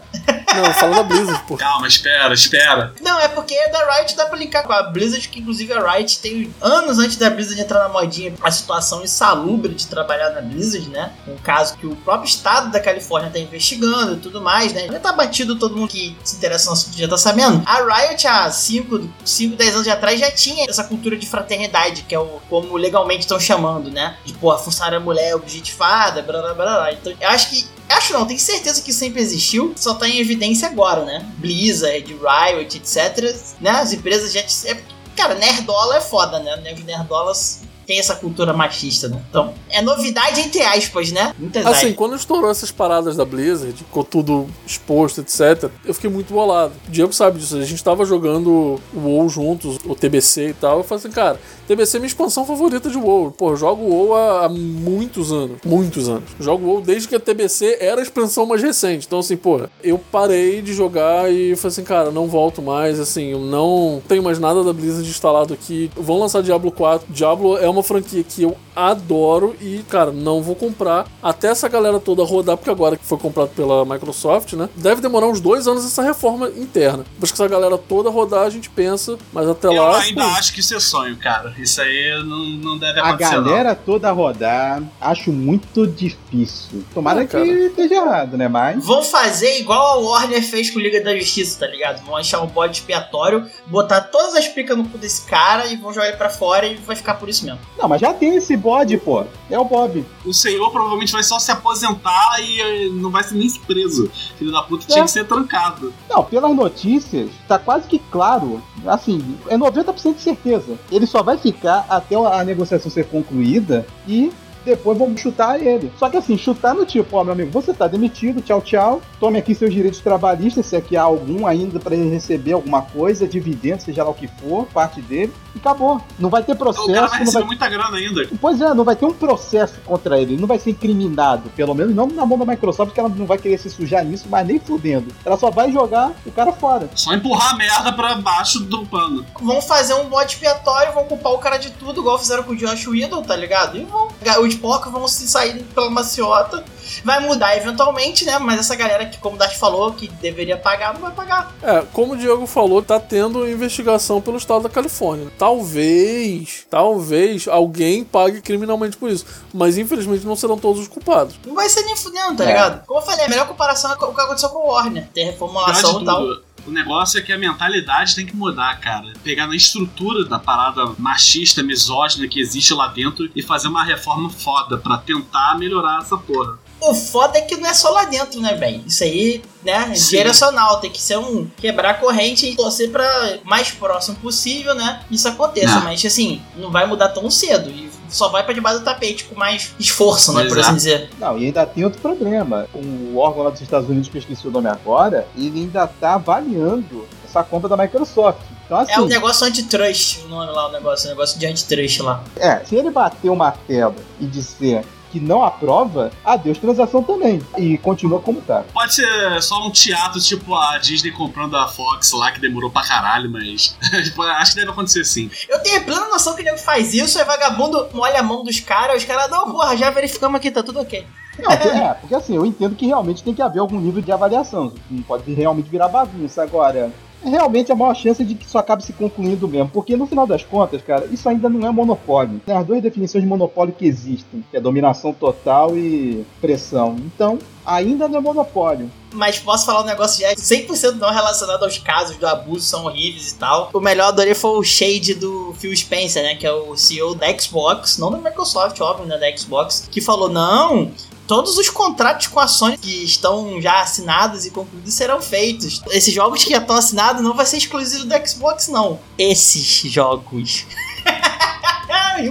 [0.57, 1.57] Não, fala da Blizzard, pô.
[1.57, 2.95] Calma, espera, espera.
[3.01, 6.19] Não, é porque da Riot dá pra linkar com a Blizzard, que inclusive a Riot
[6.21, 10.88] tem anos antes da Blizzard entrar na modinha, a situação insalubre de trabalhar na Blizzard,
[10.88, 11.12] né?
[11.27, 14.87] Um caso que o próprio estado da Califórnia tá investigando e tudo mais, né?
[14.87, 17.62] Já tá batido todo mundo que se interessa no assunto já tá sabendo.
[17.67, 22.14] A Riot, há 5, 5 10 anos atrás, já tinha essa cultura de fraternidade, que
[22.14, 24.17] é o como legalmente estão chamando, né?
[24.25, 26.93] De, pô, a funcionária mulher objetivada, blá blá blá blá.
[26.93, 30.68] Então, eu acho que Acho não, tenho certeza que sempre existiu, só tá em evidência
[30.68, 31.27] agora, né?
[31.38, 33.35] Blizzard, Riot, etc.
[33.61, 33.70] Né?
[33.70, 34.40] As empresas já.
[34.70, 34.83] É,
[35.16, 36.57] cara, Nerdola é foda, né?
[36.85, 39.23] Nerdolas tem essa cultura machista, né?
[39.29, 41.35] Então, é novidade entre aspas, né?
[41.38, 41.97] Muitas assim, aspas.
[41.97, 46.73] quando estourou essas paradas da Blizzard, ficou tudo exposto, etc., eu fiquei muito bolado.
[46.88, 50.79] O Diego sabe disso, a gente tava jogando o WoW juntos, o TBC e tal,
[50.79, 53.33] eu falei assim, cara, TBC é minha expansão favorita de WoW.
[53.33, 56.25] Pô, eu jogo WoW há, há muitos anos, muitos anos.
[56.38, 59.07] jogo WoW desde que a TBC era a expansão mais recente.
[59.07, 63.33] Então, assim, pô, eu parei de jogar e falei assim, cara, não volto mais, assim,
[63.33, 65.90] eu não tenho mais nada da Blizzard instalado aqui.
[65.97, 67.07] Vão lançar Diablo 4.
[67.11, 72.01] Diablo é uma franquia que eu adoro e, cara, não vou comprar até essa galera
[72.01, 74.69] toda rodar, porque agora que foi comprado pela Microsoft, né?
[74.77, 77.05] Deve demorar uns dois anos essa reforma interna.
[77.15, 79.93] Depois que essa galera toda rodar, a gente pensa, mas até eu lá.
[79.93, 81.55] Eu ainda pô, acho que isso é sonho, cara.
[81.59, 83.35] Isso aí não, não deve acontecer.
[83.35, 83.77] A galera não.
[83.77, 86.83] toda rodar, acho muito difícil.
[86.93, 88.49] Tomara é, que esteja errado, né?
[88.49, 88.85] Mas.
[88.85, 92.05] Vão fazer igual a Warner fez com Liga da Justiça, tá ligado?
[92.05, 95.93] Vão achar um bode expiatório, botar todas as picas no cu desse cara e vão
[95.93, 97.61] jogar ele pra fora e vai ficar por isso mesmo.
[97.79, 99.24] Não, mas já tem esse bode, pô.
[99.50, 100.05] É o Bob.
[100.24, 104.11] O senhor provavelmente vai só se aposentar e eh, não vai ser nem preso.
[104.38, 104.87] Filho da puta é.
[104.87, 105.92] tinha que ser trancado.
[106.09, 108.62] Não, pelas notícias, tá quase que claro.
[108.87, 110.79] Assim, é 90% de certeza.
[110.90, 114.33] Ele só vai ficar até a negociação ser concluída e
[114.64, 115.92] depois vamos chutar ele.
[115.98, 119.03] Só que assim, chutar no tipo, ó, meu amigo, você tá demitido, tchau, tchau.
[119.20, 122.83] Tome aqui seus direitos trabalhistas, se é que há algum ainda para ele receber alguma
[122.83, 126.00] coisa, dividendo, seja lá o que for, parte dele, e acabou.
[126.18, 126.90] Não vai ter processo.
[126.90, 127.44] O cara vai não vai...
[127.44, 128.29] muita grana ainda.
[128.40, 131.74] Pois é, não vai ter um processo contra ele, ele não vai ser incriminado, pelo
[131.74, 134.46] menos não na mão da Microsoft, que ela não vai querer se sujar nisso, mas
[134.46, 135.12] nem fudendo.
[135.24, 136.88] Ela só vai jogar o cara fora.
[136.94, 139.24] Só empurrar a merda pra baixo do pano.
[139.40, 142.57] Vão fazer um bode expiatório, vão culpar o cara de tudo, igual fizeram com o
[142.57, 143.77] Josh Whedon, tá ligado?
[143.77, 144.09] E vão.
[144.55, 146.64] Os porcos vão se sair pela maciota.
[147.05, 148.38] Vai mudar eventualmente, né?
[148.38, 151.53] Mas essa galera que, como o Dart falou, que deveria pagar, não vai pagar.
[151.62, 155.29] É, como o Diego falou, tá tendo investigação pelo estado da Califórnia.
[155.37, 159.27] Talvez, talvez alguém pague criminalmente por isso.
[159.53, 161.35] Mas infelizmente não serão todos os culpados.
[161.45, 162.49] Não vai ser nem fudendo, tá é.
[162.49, 162.87] ligado?
[162.87, 165.09] Como eu falei, a melhor comparação é o que aconteceu com o Warner.
[165.12, 166.23] Tem reformulação e tal.
[166.66, 169.12] O negócio é que a mentalidade tem que mudar, cara.
[169.22, 174.31] Pegar na estrutura da parada machista, misógina que existe lá dentro e fazer uma reforma
[174.31, 176.59] foda para tentar melhorar essa porra.
[176.81, 178.85] O foda é que não é só lá dentro, né, bem?
[178.87, 180.81] Isso aí, né, é direcional.
[180.81, 185.00] Tem que ser um quebrar a corrente e torcer pra mais próximo possível, né?
[185.11, 185.77] Isso aconteça.
[185.77, 185.85] Não.
[185.85, 187.70] Mas, assim, não vai mudar tão cedo.
[188.14, 191.11] Só vai para debaixo do tapete com mais esforço, né, por assim dizer.
[191.18, 192.68] Não, e ainda tem outro problema.
[192.72, 196.14] O órgão lá dos Estados Unidos, que eu esqueci o nome agora, ele ainda tá
[196.14, 198.38] avaliando essa compra da Microsoft.
[198.64, 202.00] Então, assim, é o negócio antitrust, o nome lá, o negócio, o negócio de antitrust
[202.00, 202.22] lá.
[202.37, 207.40] É, se ele bater o martelo e dizer que não aprova, adeus transação também.
[207.57, 208.64] E continua como tá.
[208.72, 212.83] Pode ser só um teatro, tipo a Disney comprando a Fox lá, que demorou pra
[212.83, 213.77] caralho, mas
[214.38, 215.31] acho que deve acontecer sim.
[215.48, 218.96] Eu tenho plena noção que ele faz isso, é vagabundo molha a mão dos caras,
[218.96, 221.07] os caras, não, porra, já verificamos aqui, tá tudo ok.
[221.38, 224.72] Não, é, porque assim, eu entendo que realmente tem que haver algum nível de avaliação.
[224.90, 226.42] Não pode realmente virar bagunça.
[226.42, 226.92] Agora,
[227.25, 229.71] realmente a maior chance de que isso acabe se concluindo mesmo.
[229.71, 232.41] Porque no final das contas, cara, isso ainda não é monopólio.
[232.45, 236.97] Tem as duas definições de monopólio que existem, que é dominação total e pressão.
[236.99, 238.91] Então, ainda não é monopólio.
[239.13, 243.31] Mas posso falar um negócio já 100% não relacionado aos casos do abuso, são horríveis
[243.31, 243.71] e tal.
[243.73, 246.35] O melhor adorei foi o shade do Phil Spencer, né?
[246.35, 249.17] Que é o CEO da Xbox, não da Microsoft, óbvio, né?
[249.17, 250.91] Da Xbox, que falou: não,
[251.27, 255.83] todos os contratos com a Sony que estão já assinados e concluídos serão feitos.
[255.91, 258.99] Esses jogos que já estão assinados não vai ser exclusivo do Xbox, não.
[259.19, 260.67] Esses jogos.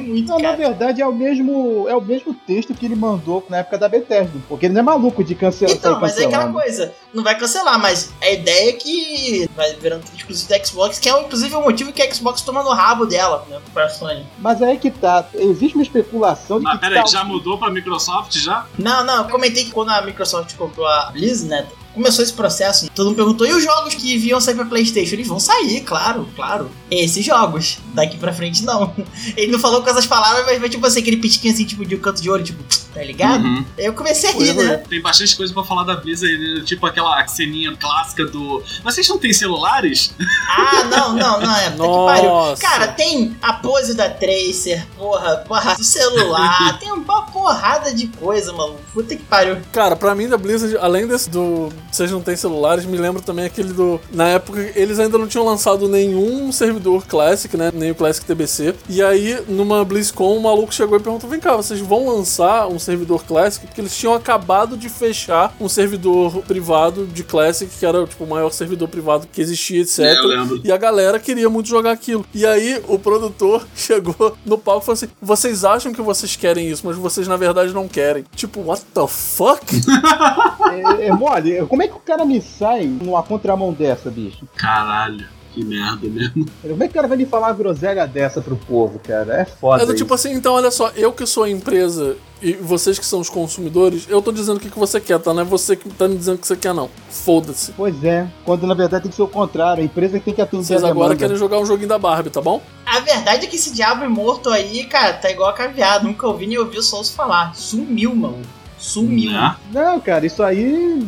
[0.02, 3.58] muito, não, na verdade é o mesmo é o mesmo texto que ele mandou na
[3.58, 5.76] época da Bethesda, porque ele não é maluco de cancelar.
[5.76, 10.04] Então, mas é aquela coisa, não vai cancelar, mas a ideia é que vai virando
[10.16, 13.46] exclusivo da Xbox, que é inclusive o motivo que a Xbox toma no rabo dela,
[13.50, 14.26] né, pra Sony.
[14.40, 17.08] Mas aí que tá, existe uma especulação de mas que peraí, tá...
[17.08, 18.66] já mudou pra Microsoft já?
[18.78, 22.90] Não, não, eu comentei que quando a Microsoft comprou a Blizzard, né, começou esse processo,
[22.92, 25.14] todo mundo perguntou: e os jogos que iam sair pra PlayStation?
[25.14, 26.70] Eles vão sair, claro, claro.
[26.90, 27.78] Esses jogos.
[27.94, 28.94] Daqui pra frente, não.
[29.38, 32.00] Ele não falou com essas palavras, mas, tipo assim, aquele pitinho assim, tipo, de um
[32.00, 32.64] canto de olho, tipo,
[32.94, 33.44] tá ligado?
[33.44, 33.66] Uhum.
[33.78, 34.78] Eu comecei a rir, né?
[34.90, 36.62] Tem bastante coisa pra falar da Blizzard, né?
[36.64, 38.64] tipo aquela ceninha clássica do.
[38.84, 40.14] Vocês não têm celulares?
[40.50, 41.70] Ah, não, não, não, é.
[41.72, 42.58] Puta que pariu.
[42.60, 48.08] Cara, tem a pose da Tracer, porra, porra, do celular, tem um papo porrada de
[48.08, 48.76] coisa, mano.
[48.94, 49.58] Puta que pariu.
[49.72, 53.46] Cara, pra mim da Blizzard, além desse do Vocês não têm celulares, me lembra também
[53.46, 54.00] aquele do.
[54.12, 57.72] Na época, eles ainda não tinham lançado nenhum servidor Classic, né?
[57.74, 58.76] Nem o Classic TBC.
[58.88, 62.80] E aí, numa BlizzCon, o maluco chegou e perguntou: vem cá, vocês vão lançar um
[62.84, 63.66] servidor Classic?
[63.66, 68.28] Porque eles tinham acabado de fechar um servidor privado de Classic, que era tipo, o
[68.28, 70.00] maior servidor privado que existia, etc.
[70.00, 70.68] É.
[70.68, 72.26] E a galera queria muito jogar aquilo.
[72.34, 76.70] E aí o produtor chegou no palco e falou assim: vocês acham que vocês querem
[76.70, 78.26] isso, mas vocês na verdade não querem.
[78.36, 79.64] Tipo, what the fuck?
[80.74, 81.66] É, é mole.
[81.68, 84.48] Como é que o cara me sai numa contramão dessa, bicho?
[84.56, 86.46] Caralho, que merda mesmo.
[86.62, 89.42] Como é que o cara vai me falar uma groselha dessa pro povo, cara?
[89.42, 89.84] É foda.
[89.84, 90.04] É do isso.
[90.04, 93.30] tipo assim, então olha só, eu que sou a empresa e vocês que são os
[93.30, 95.34] consumidores, eu tô dizendo o que, que você quer, tá?
[95.34, 96.90] Não é você que tá me dizendo o que você quer, não.
[97.10, 97.72] Foda-se.
[97.72, 99.82] Pois é, quando na verdade tem que ser o contrário.
[99.82, 102.30] A empresa que tem que atender Vocês a agora querem jogar um joguinho da Barbie,
[102.30, 102.62] tá bom?
[102.86, 106.04] A verdade é que esse diabo morto aí, cara, tá igual a caviar.
[106.04, 107.56] Nunca ouvi nem ouvi o Souls falar.
[107.56, 108.42] Sumiu, mano.
[108.78, 109.32] Sumiu.
[109.32, 109.56] Né?
[109.72, 111.02] Não, cara, isso aí.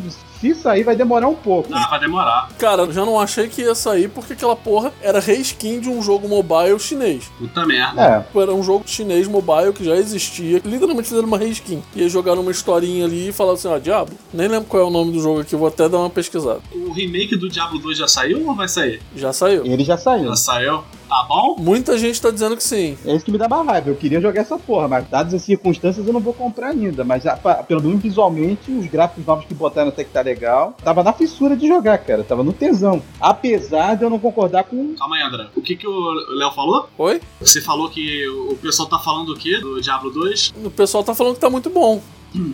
[0.45, 1.69] Se sair, vai demorar um pouco.
[1.73, 2.49] Ah, vai demorar.
[2.60, 6.03] Cara, eu já não achei que ia sair porque aquela porra era reskin de um
[6.03, 7.31] jogo mobile chinês.
[7.39, 8.25] Puta merda.
[8.36, 10.62] É, Era um jogo chinês mobile que já existia.
[10.63, 11.81] Literalmente fizeram uma reskin.
[11.95, 14.86] E aí jogaram uma historinha ali e falaram assim: ah, diabo, nem lembro qual é
[14.86, 16.62] o nome do jogo aqui, vou até dar uma pesquisada.
[16.71, 19.01] O remake do Diablo 2 já saiu ou vai sair?
[19.15, 19.65] Já saiu.
[19.65, 20.25] ele já saiu.
[20.29, 20.84] Já saiu.
[21.07, 21.55] Tá bom?
[21.59, 22.97] Muita gente tá dizendo que sim.
[23.05, 23.89] É isso que me dá mais raiva.
[23.89, 27.03] Eu queria jogar essa porra, mas dadas as circunstâncias eu não vou comprar ainda.
[27.03, 27.23] Mas
[27.67, 30.75] pelo menos visualmente, os gráficos novos que botaram até que tá legal.
[30.83, 32.23] Tava na fissura de jogar, cara.
[32.23, 33.01] Tava no tesão.
[33.19, 34.95] Apesar de eu não concordar com.
[34.95, 35.47] Calma aí, André.
[35.55, 36.89] O que, que o Léo falou?
[36.97, 37.21] Oi?
[37.39, 39.57] Você falou que o pessoal tá falando o quê?
[39.59, 40.53] Do Diablo 2?
[40.63, 42.01] O pessoal tá falando que tá muito bom.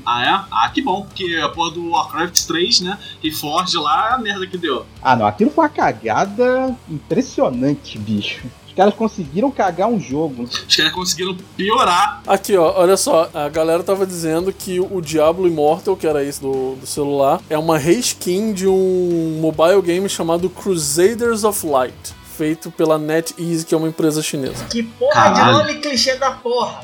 [0.05, 0.29] Ah, é?
[0.51, 1.03] Ah, que bom.
[1.03, 2.97] Porque a porra do Warcraft 3, né?
[3.23, 4.85] E Forge lá, a merda que deu.
[5.01, 5.25] Ah, não.
[5.25, 8.41] Aquilo foi uma cagada impressionante, bicho.
[8.71, 10.43] Os caras conseguiram cagar um jogo.
[10.43, 12.21] Os caras conseguiram piorar.
[12.25, 16.39] Aqui, ó, olha só, a galera tava dizendo que o Diablo Immortal, que era esse
[16.39, 22.71] do, do celular, é uma reskin de um mobile game chamado Crusaders of Light, feito
[22.71, 24.65] pela NetEase, que é uma empresa chinesa.
[24.65, 25.45] Que porra Caralho.
[25.45, 26.83] de nome clichê da porra.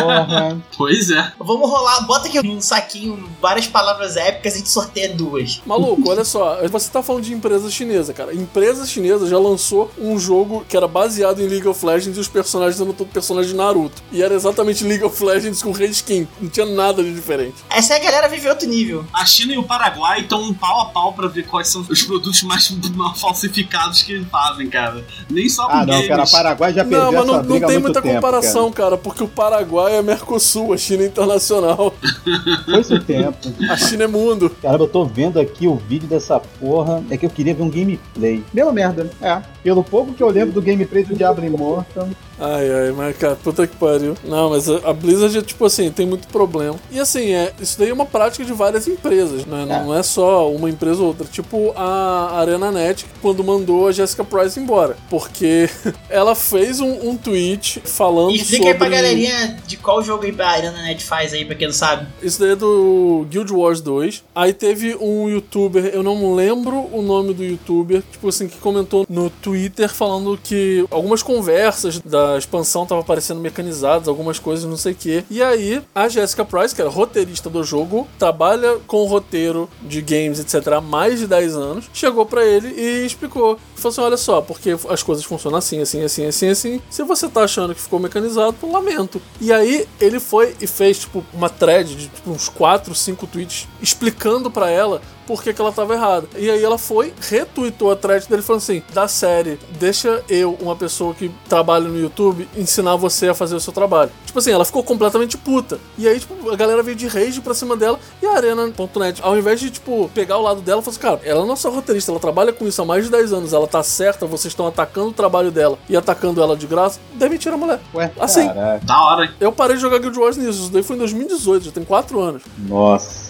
[0.00, 0.56] Porra.
[0.76, 1.32] Pois é.
[1.38, 5.62] Vamos rolar, bota aqui num saquinho várias palavras épicas e a gente sorteia duas.
[5.64, 8.34] Maluco, olha só, você tá falando de empresa chinesa, cara.
[8.34, 12.28] Empresa chinesa já lançou um jogo que era baseado em League of Legends e os
[12.28, 14.02] personagens eram todos personagens de Naruto.
[14.12, 16.28] E era exatamente League of Legends com reskin.
[16.40, 17.54] Não tinha nada de diferente.
[17.70, 19.04] Essa é a galera vive outro nível.
[19.12, 22.02] A China e o Paraguai estão um pau a pau pra ver quais são os
[22.02, 25.02] produtos mais mal falsificados que fazem, cara.
[25.30, 26.26] Nem só com Ah, não, cara.
[26.26, 28.96] Paraguai já perdeu Não, mas não, não tem muita tempo, comparação, cara.
[28.98, 31.94] porque o Paraguai é Mercosul, a China é internacional.
[32.24, 32.62] Cara.
[32.64, 33.38] Foi esse o tempo.
[33.70, 34.50] A China é mundo.
[34.60, 37.02] Caramba, eu tô vendo aqui o vídeo dessa porra.
[37.10, 38.44] É que eu queria ver um gameplay.
[38.52, 39.10] Mesma merda.
[39.20, 39.40] É.
[39.62, 42.08] Pelo pouco que eu lembro do gameplay do Diablo Immortal.
[42.38, 44.14] Ai, ai, mas cara, puta que pariu.
[44.24, 46.76] Não, mas a Blizzard, tipo assim, tem muito problema.
[46.90, 49.62] E assim, é, isso daí é uma prática de várias empresas, né?
[49.62, 49.66] É.
[49.66, 51.26] Não é só uma empresa ou outra.
[51.26, 54.96] Tipo a ArenaNet, quando mandou a Jessica Price embora.
[55.08, 55.68] Porque
[56.10, 58.72] ela fez um, um tweet falando E explica sobre...
[58.72, 62.06] aí pra galerinha de qual jogo a Arena Net faz aí, pra quem não sabe.
[62.22, 64.24] Isso daí é do Guild Wars 2.
[64.34, 69.06] Aí teve um youtuber, eu não lembro o nome do youtuber, tipo assim, que comentou
[69.08, 74.92] no Twitter falando que algumas conversas da expansão estavam parecendo mecanizadas, algumas coisas, não sei
[74.92, 75.24] o que.
[75.30, 80.40] E aí, a Jessica Price, que era roteirista do jogo, trabalha com roteiro de games,
[80.40, 83.58] etc., há mais de 10 anos, chegou pra ele e explicou.
[83.74, 86.82] Falou assim: olha só, porque as coisas funcionam assim, assim, assim, assim, assim.
[86.90, 89.20] Se você tá achando que ficou mecanizado, lamento.
[89.40, 93.68] E aí ele foi e fez, tipo, uma thread de tipo, uns 4, 5 tweets
[93.80, 96.26] explicando pra ela por que, que ela tava errada.
[96.36, 100.76] E aí ela foi, retweetou a thread dele falando assim: da série, deixa eu, uma
[100.76, 104.10] pessoa que trabalha no YouTube, ensinar você a fazer o seu trabalho.
[104.24, 105.78] Tipo assim, ela ficou completamente puta.
[105.98, 109.36] E aí, tipo, a galera veio de rage pra cima dela e a Arena.net, ao
[109.36, 112.10] invés de, tipo, pegar o lado dela, falou assim: cara, ela não é só roteirista,
[112.10, 115.08] ela trabalha com isso há mais de 10 anos, ela tá certa, vocês estão atacando
[115.08, 117.80] o trabalho dela e atacando ela de graça, demitiram a mulher.
[117.94, 118.46] Ué, Assim.
[118.46, 118.84] caraca.
[118.84, 119.30] Da hora, hein?
[119.40, 122.20] Eu parei de jogar Guild Wars nisso, isso daí foi em 2018, já tem 4
[122.20, 122.42] anos.
[122.58, 123.25] Nossa.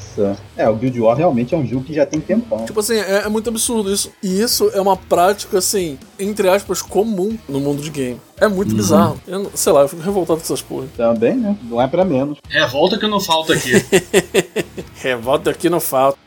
[0.56, 2.64] É, o Guild Wars realmente é um jogo que já tem tempão.
[2.64, 4.10] Tipo assim, é, é muito absurdo isso.
[4.22, 8.20] E isso é uma prática, assim, entre aspas, comum no mundo de game.
[8.40, 9.20] É muito bizarro.
[9.26, 10.86] Eu, não- sei lá, eu fico revoltado com essas porra.
[10.96, 11.56] Também, né?
[11.64, 12.38] Não é pra menos.
[12.48, 13.72] Revolta que não falta aqui.
[14.96, 16.18] Revolta aqui não falta.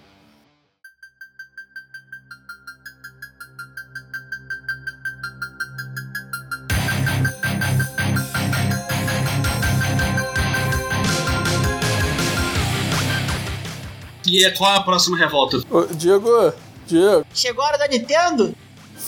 [14.30, 15.58] E é, qual é a próxima revolta?
[15.70, 16.54] Ô, Diego,
[16.88, 18.56] Diego, Chegou a hora da Nintendo?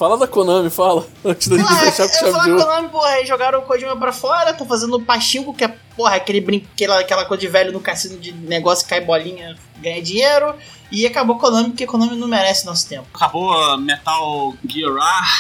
[0.01, 1.05] fala da Konami, fala.
[1.23, 2.65] Antes da gente Porra, fechar com eu chave de ouro.
[2.65, 6.15] Konami, porra, aí jogaram o Kojima pra fora, tô fazendo o Pachinko, que é, porra,
[6.15, 6.65] aquele brin...
[6.73, 10.55] aquela, aquela coisa de velho no cassino de negócio que cai bolinha, ganha dinheiro.
[10.91, 13.05] E acabou Konami, porque Konami não merece nosso tempo.
[13.13, 14.91] Acabou Metal Gear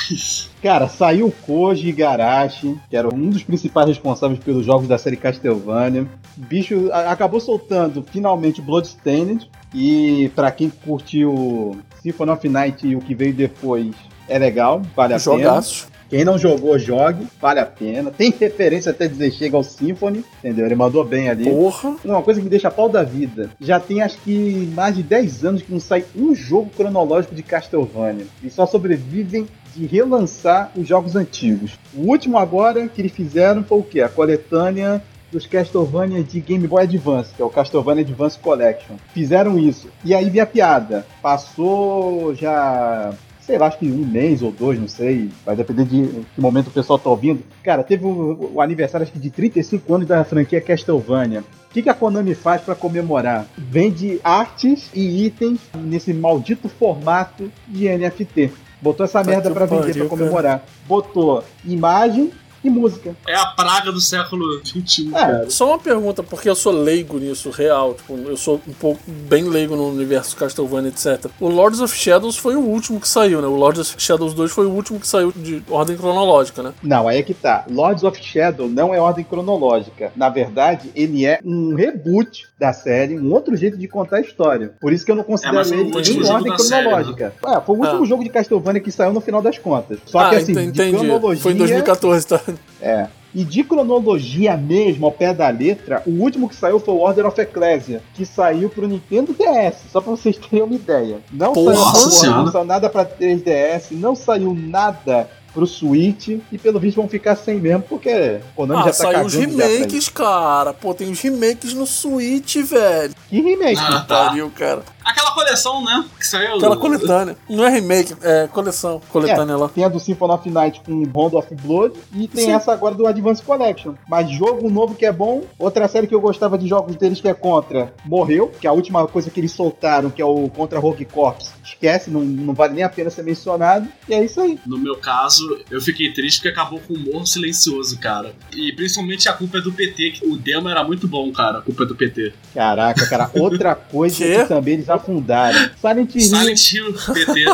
[0.09, 0.47] Rise.
[0.61, 5.17] Cara, saiu o Koji Igarashi, que era um dos principais responsáveis pelos jogos da série
[5.17, 6.03] Castlevania.
[6.37, 9.49] O bicho acabou soltando finalmente Bloodstained.
[9.73, 13.93] E pra quem curtiu Symphony of Night e o que veio depois,
[14.27, 15.37] é legal, vale a pena.
[15.37, 15.91] Jogaços.
[16.11, 18.11] Quem não jogou, jogue, vale a pena.
[18.11, 20.65] Tem referência até dizer chega ao Symphony, entendeu?
[20.65, 21.49] Ele mandou bem ali.
[21.49, 21.95] Porra.
[22.03, 23.49] Uma coisa que me deixa pau da vida.
[23.61, 27.41] Já tem acho que mais de 10 anos que não sai um jogo cronológico de
[27.41, 28.25] Castlevania.
[28.43, 31.79] E só sobrevivem de relançar os jogos antigos.
[31.95, 34.01] O último agora que eles fizeram foi o quê?
[34.01, 38.95] A coletânea dos Castlevania de Game Boy Advance, que é o Castlevania Advance Collection.
[39.13, 39.89] Fizeram isso.
[40.03, 41.05] E aí vem a piada.
[41.21, 46.23] Passou já sei lá, acho que um mês ou dois, não sei, vai depender de
[46.33, 47.43] que momento o pessoal tá ouvindo.
[47.63, 51.41] Cara, teve o, o aniversário acho que de 35 anos da franquia Castlevania.
[51.41, 53.45] O que, que a Konami faz para comemorar?
[53.57, 58.51] Vende artes e itens nesse maldito formato de NFT.
[58.81, 60.65] Botou essa merda pra vender, pariu, pra comemorar.
[60.87, 62.31] Botou imagem
[62.63, 63.15] e música.
[63.27, 65.11] É a praga do século XXI.
[65.15, 67.93] É, Só uma pergunta, porque eu sou leigo nisso, real.
[67.95, 71.25] Tipo, eu sou um pouco bem leigo no universo Castlevania, etc.
[71.39, 73.47] O Lords of Shadows foi o último que saiu, né?
[73.47, 76.73] O Lords of Shadows 2 foi o último que saiu de ordem cronológica, né?
[76.83, 77.65] Não, aí é que tá.
[77.69, 80.11] Lords of Shadow não é ordem cronológica.
[80.15, 84.73] Na verdade, ele é um reboot da série, um outro jeito de contar a história.
[84.79, 87.33] Por isso que eu não considero o ele em ordem da série, cronológica.
[87.47, 88.05] É, foi o último Ah.
[88.05, 89.97] jogo de Castlevania que saiu no final das contas.
[90.05, 90.97] Só ah, que assim, ent- de entendi.
[90.97, 91.41] cronologia.
[91.41, 92.39] Foi em 2014, tá?
[92.81, 93.07] É.
[93.33, 97.25] E de cronologia mesmo, ao pé da letra, o último que saiu foi o Order
[97.27, 101.19] of Ecclesia, que saiu pro Nintendo DS, só pra vocês terem uma ideia.
[101.31, 106.79] Não Porra saiu, não saiu nada pra 3DS, não saiu nada pro Switch, e pelo
[106.79, 110.73] visto vão ficar sem mesmo, porque o Konami Ah, já tá saiu os remakes, cara.
[110.73, 113.13] Pô, tem os remakes no Switch, velho.
[113.29, 113.79] Que remake?
[113.79, 114.27] Ah, tá.
[114.27, 114.83] Pariu, cara.
[115.03, 116.05] Aquela coleção, né?
[116.17, 116.55] Que saiu.
[116.55, 117.37] Aquela coletânea.
[117.49, 119.01] Não é remake, é coleção.
[119.09, 119.69] Coletânea lá.
[119.69, 122.51] Tem a do Symphony of Night com Bond of Blood e tem Sim.
[122.51, 123.93] essa agora do Advance Collection.
[124.07, 127.27] Mas jogo novo que é bom, outra série que eu gostava de jogos deles que
[127.27, 130.79] é Contra, morreu, que é a última coisa que eles soltaram, que é o Contra
[130.79, 131.51] Rogue Corps.
[131.63, 133.87] Esquece, não, não vale nem a pena ser mencionado.
[134.07, 134.59] E é isso aí.
[134.65, 138.33] No meu caso, eu fiquei triste porque acabou com um morro silencioso, cara.
[138.53, 141.59] E principalmente a culpa é do PT, que o demo era muito bom, cara.
[141.59, 142.33] A culpa é do PT.
[142.53, 145.69] Caraca, cara, outra coisa que também eles afundaram.
[145.79, 146.21] Silent Hill.
[146.21, 147.45] Silent Hill, PT.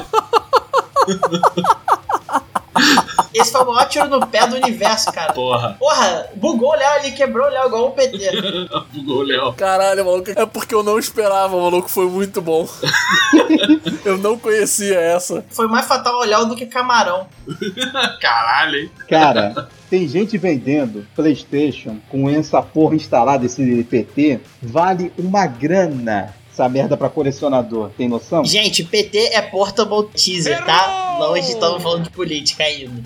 [3.34, 5.34] Esse foi o maior tiro no pé do universo, cara.
[5.34, 8.32] Porra, Porra, bugou o Léo ali, quebrou o Léo igual o PT.
[8.94, 9.54] bugou o Léo.
[9.54, 10.32] Caralho, maluco.
[10.32, 11.88] É porque eu não esperava, maluco.
[11.88, 12.68] Foi muito bom.
[14.04, 15.46] eu não conhecia essa.
[15.50, 17.28] Foi mais fatal o Léo do que camarão.
[18.20, 18.92] Caralho, hein?
[19.08, 26.34] Cara, tem gente vendendo PlayStation com essa porra instalada, esse PT, vale uma grana.
[26.58, 28.44] Essa merda pra colecionador, tem noção?
[28.44, 31.16] Gente, PT é Portable Teaser, tá?
[31.20, 33.04] Não estamos falando de política ainda.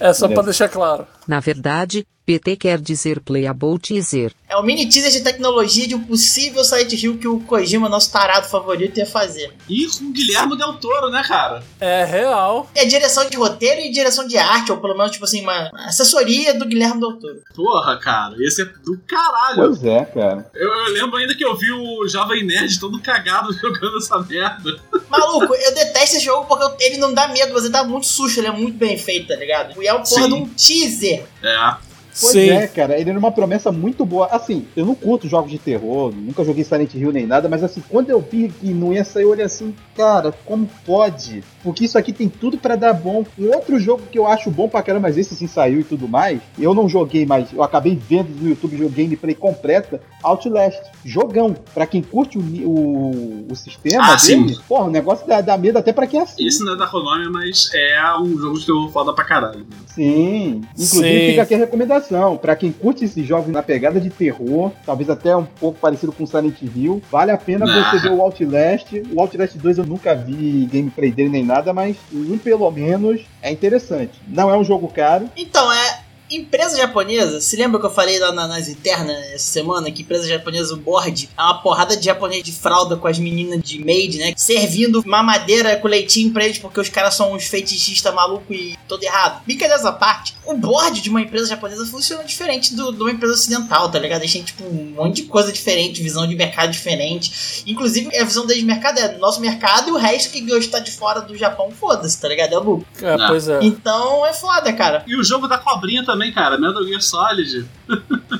[0.00, 0.42] É só pra Beleza.
[0.44, 1.06] deixar claro.
[1.28, 4.32] Na verdade, PT quer dizer Playable Teaser.
[4.46, 8.12] É o mini teaser de tecnologia de um possível Silent Hill que o Kojima, nosso
[8.12, 9.52] tarado favorito, ia fazer.
[9.66, 11.62] E com o Guilherme Del Toro, né, cara?
[11.80, 12.68] É real.
[12.74, 16.52] É direção de roteiro e direção de arte, ou pelo menos, tipo assim, uma assessoria
[16.52, 17.40] do Guilherme Del Toro.
[17.54, 19.56] Porra, cara, esse é do caralho.
[19.56, 20.50] Pois é, cara.
[20.54, 24.78] Eu, eu lembro ainda que eu vi o Jovem Nerd todo cagado jogando essa merda.
[25.08, 28.38] Maluco, eu detesto esse jogo porque ele não dá medo, mas ele dá muito susto,
[28.38, 29.82] ele é muito bem feito, tá ligado?
[29.82, 30.28] E é o porra Sim.
[30.28, 31.17] de um teaser.
[31.42, 31.87] É.
[32.20, 32.48] Pois Sim.
[32.50, 34.26] é, cara, ele era uma promessa muito boa.
[34.26, 37.82] Assim, eu não curto jogos de terror, nunca joguei Silent Hill nem nada, mas assim,
[37.88, 41.42] quando eu vi que não ia sair, eu olhei assim, cara, como pode?
[41.62, 43.24] Porque isso aqui tem tudo pra dar bom.
[43.38, 46.08] Um outro jogo que eu acho bom pra caramba, mas esse sim saiu e tudo
[46.08, 50.78] mais, eu não joguei, mas eu acabei vendo no YouTube joguei gameplay completa, Outlast.
[51.04, 51.54] Jogão.
[51.74, 54.60] Pra quem curte o, o, o sistema Ah, dele, sim.
[54.68, 56.46] porra, o negócio dá, dá medo até pra quem assiste.
[56.46, 59.60] Esse não é da Konami, mas é um jogo de terror foda pra caralho.
[59.60, 59.66] né?
[59.86, 61.26] Sim, inclusive Sim.
[61.30, 62.07] fica aqui a recomendação.
[62.40, 66.26] Pra quem curte esses jogos na pegada de terror, talvez até um pouco parecido com
[66.26, 67.90] Silent Hill, vale a pena Ah.
[67.90, 69.02] você ver o Outlast.
[69.14, 73.50] O Outlast 2 eu nunca vi gameplay dele nem nada, mas um pelo menos é
[73.50, 74.12] interessante.
[74.26, 76.07] Não é um jogo caro, Então, é.
[76.30, 80.28] Empresa japonesa, se lembra que eu falei lá na- nas internas essa semana que empresa
[80.28, 84.18] japonesa, o board, é uma porrada de japonês de fralda com as meninas de maid,
[84.18, 84.32] né?
[84.36, 89.02] Servindo mamadeira com leitinho pra eles porque os caras são uns fetichistas malucos e todo
[89.02, 89.42] errado.
[89.44, 93.34] Brincadeira à parte, o board de uma empresa japonesa funciona diferente do, de uma empresa
[93.34, 94.22] ocidental, tá ligado?
[94.22, 97.62] Eles têm, tipo, um monte de coisa diferente, visão de mercado diferente.
[97.66, 100.90] Inclusive, a visão deles de mercado é nosso mercado e o resto que está de
[100.90, 102.52] fora do Japão, foda-se, tá ligado?
[102.54, 102.86] É lucro.
[103.02, 103.60] É, pois é.
[103.62, 105.04] Então é foda, cara.
[105.06, 106.58] E o jogo da cobrinha também, cara.
[106.58, 107.66] Metal Gear Solid.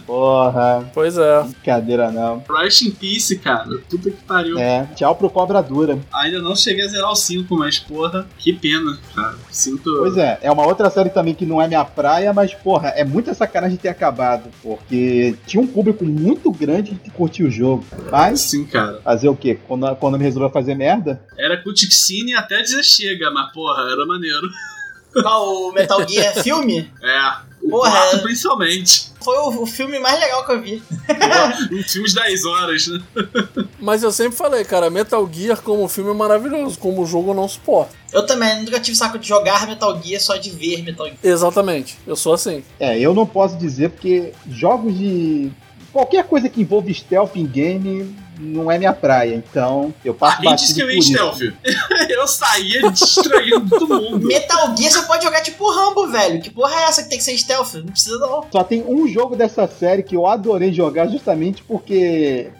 [0.07, 1.43] Porra, Pois é.
[1.43, 2.43] brincadeira não.
[2.49, 3.69] Rush in Peace, cara.
[3.89, 4.59] Puta que pariu.
[4.59, 5.99] É, tchau pro Cobra Dura.
[6.13, 9.37] Ainda não cheguei a zerar o 5, mas porra, que pena, cara.
[9.51, 9.91] Sinto.
[9.99, 13.05] Pois é, é uma outra série também que não é minha praia, mas porra, é
[13.05, 17.85] muita sacanagem ter acabado, porque tinha um público muito grande que curtia o jogo.
[18.11, 19.01] Mas, Sim, cara.
[19.03, 19.59] fazer o quê?
[19.67, 24.49] Quando a Konami resolveu fazer merda, Era cutscene até dizer chega, mas porra, era maneiro.
[25.23, 26.91] Qual o Metal Gear filme?
[27.03, 27.48] É.
[27.69, 29.09] Porra, 4 principalmente.
[29.23, 30.83] Foi o, o filme mais legal que eu vi.
[31.73, 33.03] Um filme de 10 horas, né?
[33.79, 37.49] Mas eu sempre falei, cara, Metal Gear como filme é maravilhoso, como jogo eu não
[37.49, 37.95] suporto.
[38.13, 41.19] Eu também nunca tive saco de jogar Metal Gear, só de ver Metal Gear.
[41.23, 42.65] Exatamente, eu sou assim.
[42.79, 45.51] é, eu não posso dizer porque jogos de.
[45.93, 50.45] qualquer coisa que envolve stealth em game não é minha praia, então eu passo disse
[50.51, 51.41] batido que eu ia stealth?
[52.09, 54.27] eu saía destruindo todo mundo.
[54.27, 56.41] Metal Gear você pode jogar tipo Rambo, velho.
[56.41, 57.75] Que porra é essa que tem que ser stealth?
[57.75, 58.45] Não precisa não.
[58.51, 62.51] Só tem um jogo dessa série que eu adorei jogar justamente porque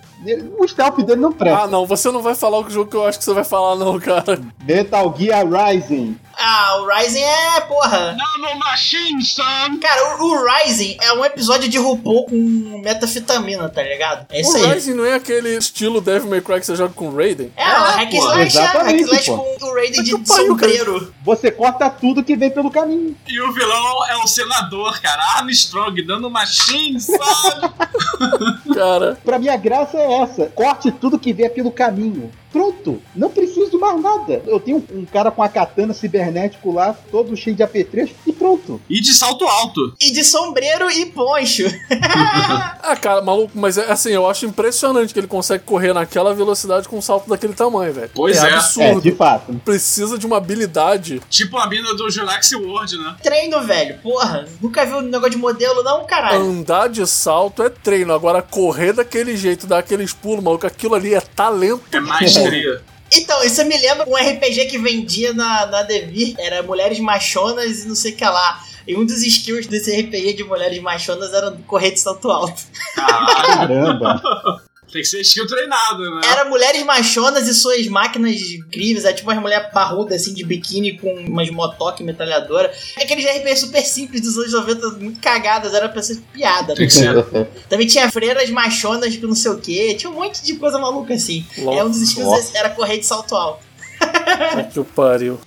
[0.59, 1.65] o stealth dele não presta.
[1.65, 3.77] Ah, não, você não vai falar o jogo que eu acho que você vai falar,
[3.77, 4.41] não, cara.
[4.65, 6.19] Metal Gear Rising.
[6.41, 8.17] Ah, o Rising é, porra.
[8.17, 9.43] Nano Machine, son!
[9.81, 14.27] Cara, o, o Rising é um episódio de RuPaul com metafetamina, tá ligado?
[14.31, 14.75] É isso o aí.
[14.75, 17.53] Rising não é aquele estilo Devil May Cry que você joga com Raiden?
[17.57, 21.15] É, o Hack Slash, é, Hack exatamente, Slash com o Raiden de sombreiro.
[21.25, 23.17] Você corta tudo que vem pelo caminho.
[23.27, 25.21] E o vilão é o senador, cara.
[25.39, 27.75] Armstrong, dando machine, sabe?
[28.75, 30.47] Cara, Pra mim a graça é essa.
[30.47, 32.31] Corte tudo que vier pelo caminho.
[32.59, 33.01] Pronto.
[33.15, 34.43] Não preciso de mais nada.
[34.45, 38.81] Eu tenho um cara com a katana cibernético lá, todo cheio de apetrecho, e pronto.
[38.91, 39.95] E de salto alto.
[40.01, 41.63] E de sombreiro e poncho.
[42.83, 46.89] ah, cara, maluco, mas é assim, eu acho impressionante que ele consegue correr naquela velocidade
[46.89, 48.11] com um salto daquele tamanho, velho.
[48.13, 48.49] Pois é.
[48.49, 49.03] É, absurdo.
[49.03, 49.55] de fato.
[49.65, 51.23] Precisa de uma habilidade.
[51.31, 53.15] Tipo a mina do Jurassic World, né?
[53.23, 54.01] Treino, velho.
[54.01, 56.41] Porra, nunca viu um negócio de modelo, não, caralho.
[56.41, 58.13] Andar de salto é treino.
[58.13, 61.85] Agora, correr daquele jeito, dar aqueles pulos, maluco, aquilo ali é talento.
[61.93, 62.01] É
[62.51, 62.83] maestria.
[63.11, 66.35] Então, isso me lembra um RPG que vendia na, na Devir.
[66.39, 68.63] Era mulheres machonas e não sei o que lá.
[68.87, 72.63] E um dos skills desse RPG de mulheres machonas era correr de salto alto.
[72.95, 74.63] Caramba.
[74.91, 76.21] Tem que ser skill treinado, né?
[76.25, 79.05] Era mulheres machonas e suas máquinas incríveis.
[79.05, 82.73] Era tipo umas mulheres parrudas, assim, de biquíni com umas motoque metralhadora.
[82.97, 85.75] Aqueles RPG super simples dos anos 90, muito cagadas.
[85.75, 86.75] Era pra ser piada.
[86.75, 86.91] Tem Né?
[86.91, 87.49] que ser.
[87.69, 89.95] Também tinha freiras machonas com não sei o que.
[89.95, 91.45] Tinha um monte de coisa maluca assim.
[91.57, 92.57] É um dos skills Nossa.
[92.59, 93.67] era correr de salto alto.
[94.73, 95.39] Que pariu.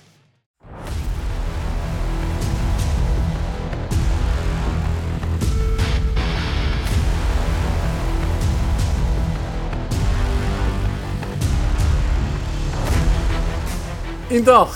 [14.34, 14.66] Então,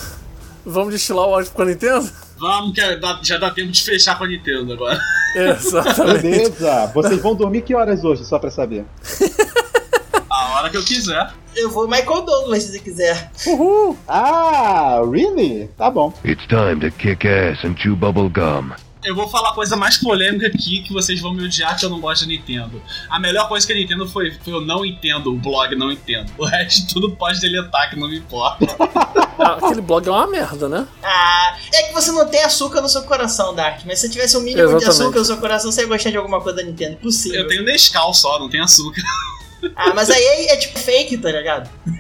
[0.66, 2.06] vamos destilar o ódio pra Nintendo?
[2.38, 2.82] Vamos, que
[3.22, 5.00] já dá tempo de fechar com a Nintendo agora.
[5.34, 6.22] Exatamente.
[6.22, 6.86] Beleza.
[6.94, 8.84] Vocês vão dormir que horas hoje, só pra saber?
[10.28, 11.32] A hora que eu quiser.
[11.54, 13.30] Eu vou Michael Douglas se você quiser.
[13.46, 13.96] Uhul!
[14.06, 15.70] Ah, really?
[15.78, 16.12] Tá bom.
[16.22, 18.74] It's time to kick ass and chew bubble gum.
[19.02, 21.90] Eu vou falar a coisa mais polêmica aqui que vocês vão me odiar que eu
[21.90, 22.82] não gosto de Nintendo.
[23.08, 26.30] A melhor coisa que a Nintendo foi, foi eu não entendo, o blog não entendo.
[26.36, 28.66] O resto tudo pode deletar, que não me importa.
[29.38, 30.86] Aquele blog é uma merda, né?
[31.02, 33.80] Ah, é que você não tem açúcar no seu coração, Dark.
[33.84, 34.88] Mas se você tivesse um mínimo de Exatamente.
[35.02, 36.96] açúcar no seu coração, você ia gostar de alguma coisa da Nintendo.
[36.96, 37.40] Possível.
[37.40, 39.02] Eu tenho Nescau só, não tem açúcar.
[39.74, 41.68] Ah, mas aí é, é tipo fake, tá ligado?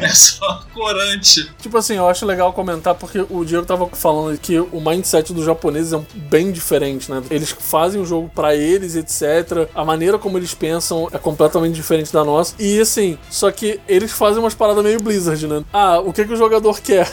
[0.00, 1.50] É só corante.
[1.60, 5.44] Tipo assim, eu acho legal comentar porque o Diego tava falando que o mindset dos
[5.44, 7.22] japoneses é bem diferente, né?
[7.30, 9.68] Eles fazem o jogo pra eles, etc.
[9.74, 12.54] A maneira como eles pensam é completamente diferente da nossa.
[12.58, 15.64] E assim, só que eles fazem umas paradas meio Blizzard, né?
[15.72, 17.06] Ah, o que, que o jogador quer?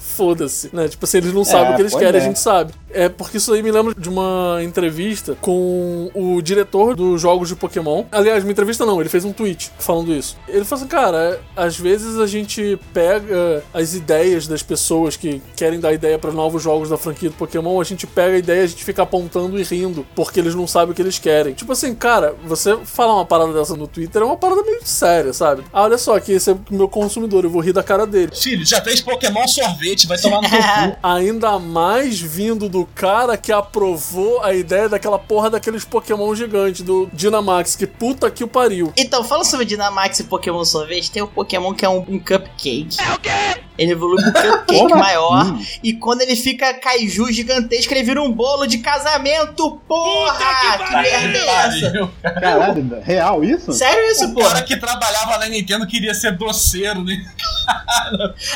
[0.00, 0.88] Foda-se, né?
[0.88, 2.22] Tipo assim, eles não sabem o que eles querem, é.
[2.22, 2.72] a gente sabe.
[2.90, 7.56] É porque isso aí me lembra de uma entrevista com o diretor dos jogos de
[7.56, 8.04] Pokémon.
[8.10, 10.36] Aliás, uma entrevista não, ele fez um tweet falando isso.
[10.48, 15.78] Ele falou assim, cara, às vezes a gente pega as ideias das pessoas que querem
[15.78, 18.64] dar ideia para novos jogos da franquia do Pokémon, a gente pega a ideia e
[18.64, 21.52] a gente fica apontando e rindo, porque eles não sabem o que eles querem.
[21.52, 25.34] Tipo assim, cara, você falar uma parada dessa no Twitter é uma parada meio séria,
[25.34, 25.62] sabe?
[25.70, 28.32] Ah, olha só, que esse é o meu consumidor, eu vou rir da cara dele.
[28.34, 30.56] Filho, já fez Pokémon sorvete, vai tomar no cu.
[31.02, 37.10] Ainda mais vindo do cara que aprovou a ideia daquela porra daqueles Pokémon gigantes, do
[37.12, 38.90] Dynamax, que puta que o pariu.
[39.02, 41.10] Então, fala sobre Dynamax e Pokémon Sorvete.
[41.10, 42.96] Tem um Pokémon que é um, um cupcake.
[43.00, 43.61] É o quê?
[43.78, 45.40] Ele evolui um cupcake maior.
[45.42, 45.66] assim?
[45.82, 49.80] E quando ele fica kaiju gigantesco, ele vira um bolo de casamento.
[49.88, 50.78] Porra!
[50.78, 52.10] que merda é essa?
[52.40, 53.72] Caralho, real isso?
[53.72, 54.48] Sério isso, O porra?
[54.48, 57.16] cara que trabalhava na Nintendo queria ser doceiro, né?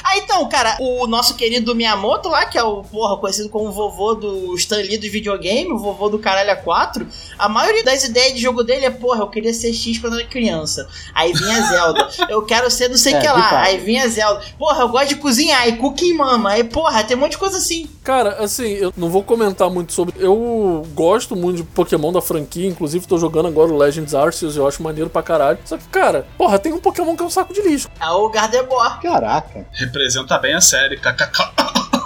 [0.04, 3.72] Ah, então, cara, o nosso querido Miyamoto lá, que é o, porra, conhecido como o
[3.72, 7.06] vovô do Stan Lee do videogame, o vovô do Caralho A4,
[7.38, 10.28] a maioria das ideias de jogo dele é, porra, eu queria ser X quando era
[10.28, 10.88] criança.
[11.14, 12.08] Aí vinha Zelda.
[12.28, 13.60] Eu quero ser não sei o É, que lá.
[13.62, 14.42] Aí vinha Zelda.
[14.58, 15.62] Porra, eu gosto de cozinhar.
[15.62, 16.50] Aí Cookie Mama.
[16.50, 17.88] Aí, porra, tem um monte de coisa assim.
[18.02, 20.14] Cara, assim, eu não vou comentar muito sobre.
[20.18, 24.66] Eu gosto muito de Pokémon da franquia, inclusive tô jogando agora o Legends Arceus, eu
[24.66, 25.58] acho maneiro pra caralho.
[25.64, 27.88] Só que, cara, porra, tem um Pokémon que é um saco de lixo.
[28.00, 29.00] É o Gardevoir.
[29.00, 29.66] Caraca.
[29.72, 31.50] Representa bem a série, kkk.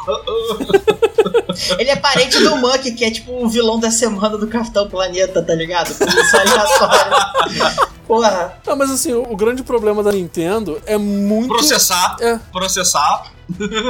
[1.79, 5.43] Ele é parente do Monkey, que é tipo o vilão da semana do Capitão Planeta,
[5.43, 5.91] tá ligado?
[5.91, 7.91] Isso é aleatório.
[8.11, 8.55] Porra.
[8.67, 11.47] Não, mas assim, o, o grande problema da Nintendo é muito.
[11.47, 13.31] Processar, É, processar.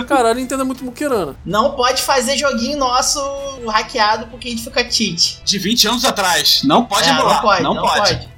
[0.07, 1.35] cara, a Nintendo é muito muqueirana.
[1.45, 3.19] Não pode fazer joguinho nosso
[3.67, 5.41] hackeado porque a gente fica cheat.
[5.43, 6.61] De 20 anos atrás.
[6.65, 7.35] Não pode É, emular.
[7.37, 8.29] não pode, não, pode.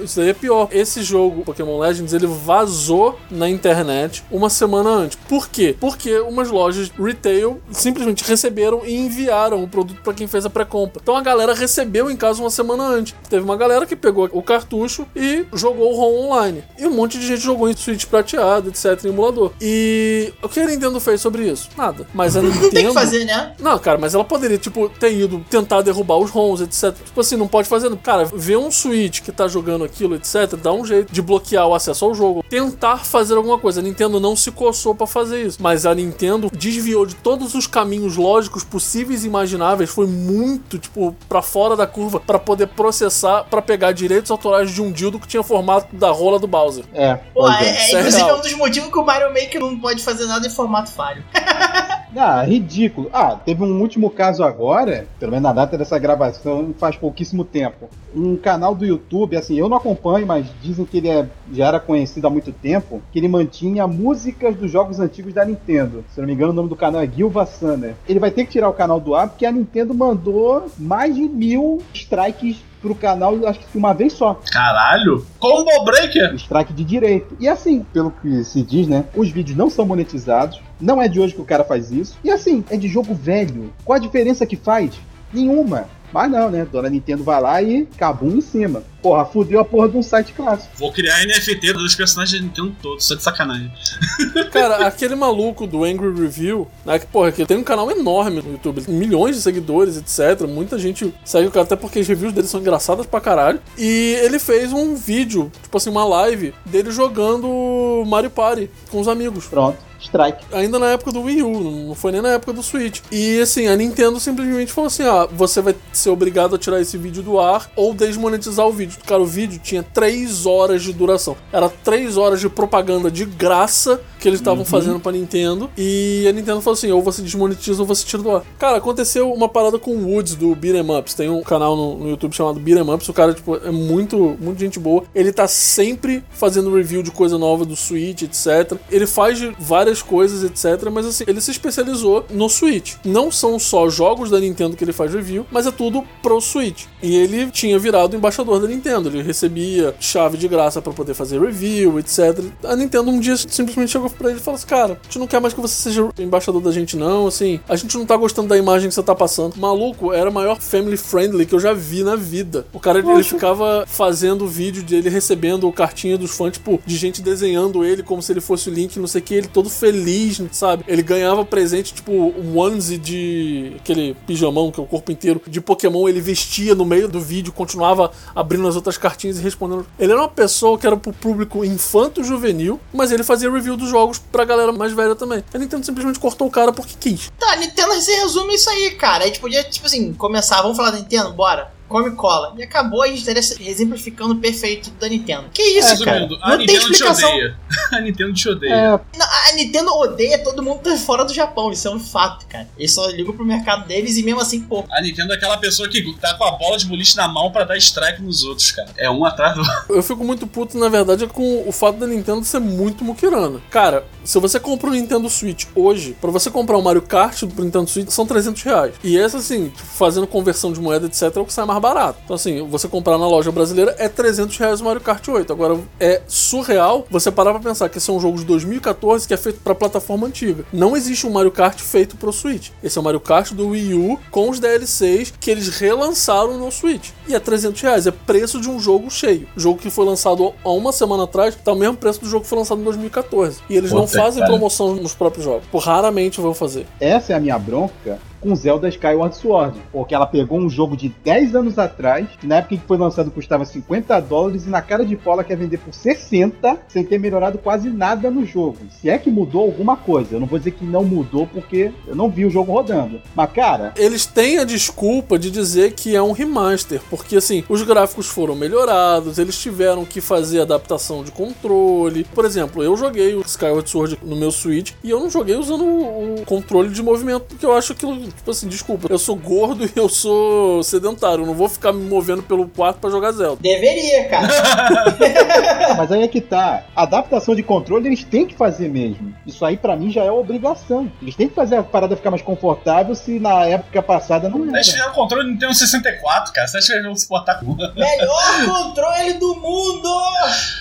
[0.00, 0.68] Isso daí é pior.
[0.70, 5.18] Esse jogo, Pokémon Legends, ele vazou na internet uma semana antes.
[5.28, 5.76] Por quê?
[5.78, 11.00] Porque umas lojas retail simplesmente receberam e enviaram o produto pra quem fez a pré-compra.
[11.02, 13.14] Então a galera recebeu em casa uma semana antes.
[13.28, 16.62] Teve uma galera que pegou o cartucho e jogou o ROM online.
[16.78, 19.52] E um monte de gente jogou em Switch prateado, etc, em emulador.
[19.60, 21.68] E o que a Nintendo fez sobre isso?
[21.76, 22.06] Nada.
[22.14, 23.54] Mas a Nintendo Não tem que fazer, né?
[23.58, 26.94] não, cara, mas ela poderia, tipo, ter ido tentar derrubar os ROMs, etc.
[27.04, 27.94] Tipo assim, não pode fazer.
[27.98, 31.74] Cara, ver um Switch que tá jogando aquilo, etc., dá um jeito de bloquear o
[31.74, 32.44] acesso ao jogo.
[32.48, 33.80] Tentar fazer alguma coisa.
[33.80, 35.58] A Nintendo não se coçou pra fazer isso.
[35.60, 39.90] Mas a Nintendo desviou de todos os caminhos lógicos possíveis e imagináveis.
[39.90, 44.80] Foi muito, tipo, pra fora da curva pra poder processar, pra pegar direitos autorais de
[44.80, 46.84] um dildo que tinha formato da rola do Bowser.
[46.94, 47.94] É, Pô, é, é.
[47.94, 50.50] é, inclusive é um dos motivos que o Mario Maker não pode fazer nada em
[50.50, 51.24] formato falho.
[52.18, 53.10] Ah, ridículo.
[53.12, 57.90] Ah, teve um último caso agora, pelo menos na data dessa gravação, faz pouquíssimo tempo.
[58.14, 61.80] Um canal do YouTube, assim, eu não acompanho, mas dizem que ele é- já era
[61.80, 66.04] conhecido há muito tempo, que ele mantinha músicas dos jogos antigos da Nintendo.
[66.12, 67.94] Se não me engano, o nome do canal é Gil Vassana.
[68.08, 71.22] Ele vai ter que tirar o canal do ar porque a Nintendo mandou mais de
[71.22, 74.38] mil strikes pro canal, acho que uma vez só.
[74.52, 75.26] Caralho.
[75.40, 76.34] Combo Breaker.
[76.36, 77.36] strike de direito.
[77.40, 79.04] E assim, pelo que se diz, né?
[79.16, 80.60] Os vídeos não são monetizados.
[80.80, 82.16] Não é de hoje que o cara faz isso.
[82.22, 83.72] E assim, é de jogo velho.
[83.84, 84.90] Qual a diferença que faz?
[85.32, 85.86] Nenhuma.
[86.16, 86.66] Mas não, né?
[86.72, 88.82] Dona Nintendo vai lá e cabum em cima.
[89.02, 90.74] Porra, fudeu a porra de um site clássico.
[90.78, 93.70] Vou criar NFT dos personagens da Nintendo todos, só de sacanagem.
[94.50, 98.52] Cara, aquele maluco do Angry Review, né, que, porra, que tem um canal enorme no
[98.52, 100.48] YouTube, milhões de seguidores, etc.
[100.48, 103.60] Muita gente segue o cara, até porque as reviews dele são engraçadas pra caralho.
[103.76, 109.06] E ele fez um vídeo, tipo assim, uma live dele jogando Mario Party com os
[109.06, 109.44] amigos.
[109.44, 109.76] Pronto,
[110.06, 110.44] strike.
[110.52, 113.00] Ainda na época do Wii U, não foi nem na época do Switch.
[113.10, 116.96] E assim, a Nintendo simplesmente falou assim: ah, você vai ser obrigado a tirar esse
[116.96, 118.98] vídeo do ar ou desmonetizar o vídeo.
[119.06, 121.36] Cara, o vídeo tinha 3 horas de duração.
[121.52, 125.70] Era 3 horas de propaganda de graça que eles estavam fazendo pra Nintendo.
[125.76, 128.42] E a Nintendo falou assim: ou você desmonetiza ou você tira do ar.
[128.58, 131.14] Cara, aconteceu uma parada com o Woods do Beat'em Ups.
[131.14, 133.08] Tem um canal no, no YouTube chamado Beat'em Ups.
[133.08, 135.04] O cara, tipo, é muito, muito gente boa.
[135.14, 138.78] Ele tá sempre fazendo review de coisa nova do Switch, etc.
[138.90, 140.90] Ele faz de várias coisas, etc.
[140.90, 142.94] Mas assim, ele se especializou no Switch.
[143.04, 146.84] Não são só jogos da Nintendo que ele faz review, mas é tudo pro Switch.
[147.02, 149.08] E ele tinha virado embaixador da Nintendo.
[149.08, 152.40] Ele recebia chave de graça pra poder fazer review, etc.
[152.64, 155.26] A Nintendo um dia simplesmente chegou pra ele e falou assim: Cara, a gente não
[155.26, 157.26] quer mais que você seja embaixador da gente, não.
[157.26, 159.56] Assim, a gente não tá gostando da imagem que você tá passando.
[159.56, 162.66] Maluco, era a maior family friendly que eu já vi na vida.
[162.72, 167.84] O cara ele ficava fazendo vídeo dele recebendo cartinha dos fãs, tipo, de gente desenhando
[167.84, 170.84] ele como se ele fosse o Link, não sei o que, ele todo feliz, sabe?
[170.86, 175.60] Ele ganhava presente, tipo, um onesie de aquele pijamão, que é o corpo inteiro, de
[175.60, 179.86] Pokémon, ele vestia no meio do vídeo, continuava abrindo as outras cartinhas e respondendo.
[179.98, 184.18] Ele era uma pessoa que era pro público infanto-juvenil, mas ele fazia review dos jogos
[184.18, 185.42] pra galera mais velha também.
[185.52, 187.30] A Nintendo simplesmente cortou o cara porque quis.
[187.38, 189.24] Tá, a Nintendo se resume isso aí, cara.
[189.24, 191.32] A gente podia, tipo assim, começar, vamos falar da Nintendo?
[191.32, 191.75] Bora.
[191.88, 192.54] Come cola.
[192.58, 195.44] E acabou a gente estaria exemplificando perfeito da Nintendo.
[195.52, 196.18] Que isso, É, cara?
[196.20, 197.30] resumindo, a Não tem Nintendo te explicação.
[197.34, 197.56] odeia.
[197.92, 198.72] A Nintendo te odeia.
[198.74, 202.46] É, Não, a Nintendo odeia todo mundo tá fora do Japão, isso é um fato,
[202.46, 202.68] cara.
[202.76, 204.84] Eles só ligam pro mercado deles e mesmo assim, pô.
[204.90, 207.64] A Nintendo é aquela pessoa que tá com a bola de boliche na mão pra
[207.64, 208.88] dar strike nos outros, cara.
[208.96, 209.76] É um atrás do outro.
[209.88, 213.60] Eu fico muito puto, na verdade, com o fato da Nintendo ser muito muquirana.
[213.70, 217.64] Cara, se você compra um Nintendo Switch hoje, pra você comprar um Mario Kart pro
[217.64, 218.94] Nintendo Switch, são 300 reais.
[219.04, 222.18] E esse, assim, fazendo conversão de moeda, etc., é o que sai mais barato.
[222.24, 225.52] Então, assim, você comprar na loja brasileira é 300 reais o Mario Kart 8.
[225.52, 229.34] Agora, é surreal você parar pra pensar que esse é um jogo de 2014 que
[229.34, 230.64] é feito pra plataforma antiga.
[230.72, 232.70] Não existe um Mario Kart feito pro Switch.
[232.82, 236.70] Esse é o Mario Kart do Wii U com os DLCs que eles relançaram no
[236.70, 237.10] Switch.
[237.28, 238.06] E é 300 reais.
[238.06, 239.48] É preço de um jogo cheio.
[239.56, 242.48] Jogo que foi lançado há uma semana atrás tá o mesmo preço do jogo que
[242.48, 243.60] foi lançado em 2014.
[243.68, 244.52] E eles não fazem cara.
[244.52, 245.66] promoção nos próprios jogos.
[245.70, 246.86] Por raramente vão fazer.
[247.00, 249.76] essa é a minha bronca com Zelda Skyward Sword.
[249.90, 252.96] Porque ela pegou um jogo de 10 anos atrás, que na época em que foi
[252.96, 257.18] lançado custava 50 dólares, e na cara de pau quer vender por 60, sem ter
[257.18, 258.78] melhorado quase nada no jogo.
[258.90, 262.14] Se é que mudou alguma coisa, eu não vou dizer que não mudou, porque eu
[262.14, 263.20] não vi o jogo rodando.
[263.34, 267.82] Mas, cara, Eles têm a desculpa de dizer que é um remaster, porque assim, os
[267.82, 272.24] gráficos foram melhorados, eles tiveram que fazer adaptação de controle.
[272.34, 275.84] Por exemplo, eu joguei o Skyward Sword no meu Switch e eu não joguei usando
[275.84, 279.92] o controle de movimento, porque eu acho aquilo, tipo assim, desculpa, eu sou gordo e
[279.96, 283.58] eu sou sedentário, eu não vou ficar me movendo pelo quarto pra jogar Zelda.
[283.60, 284.48] Deveria, cara.
[285.96, 286.84] mas aí é que tá.
[286.94, 289.34] Adaptação de controle eles têm que fazer mesmo.
[289.46, 291.10] Isso aí pra mim já é obrigação.
[291.20, 294.74] Eles têm que fazer a parada ficar mais confortável se na época passada não Eles
[294.74, 294.84] era.
[294.84, 296.66] fizeram o controle do Nintendo 64, cara.
[296.68, 300.08] Você acha que eles vão se portar com Melhor controle do mundo!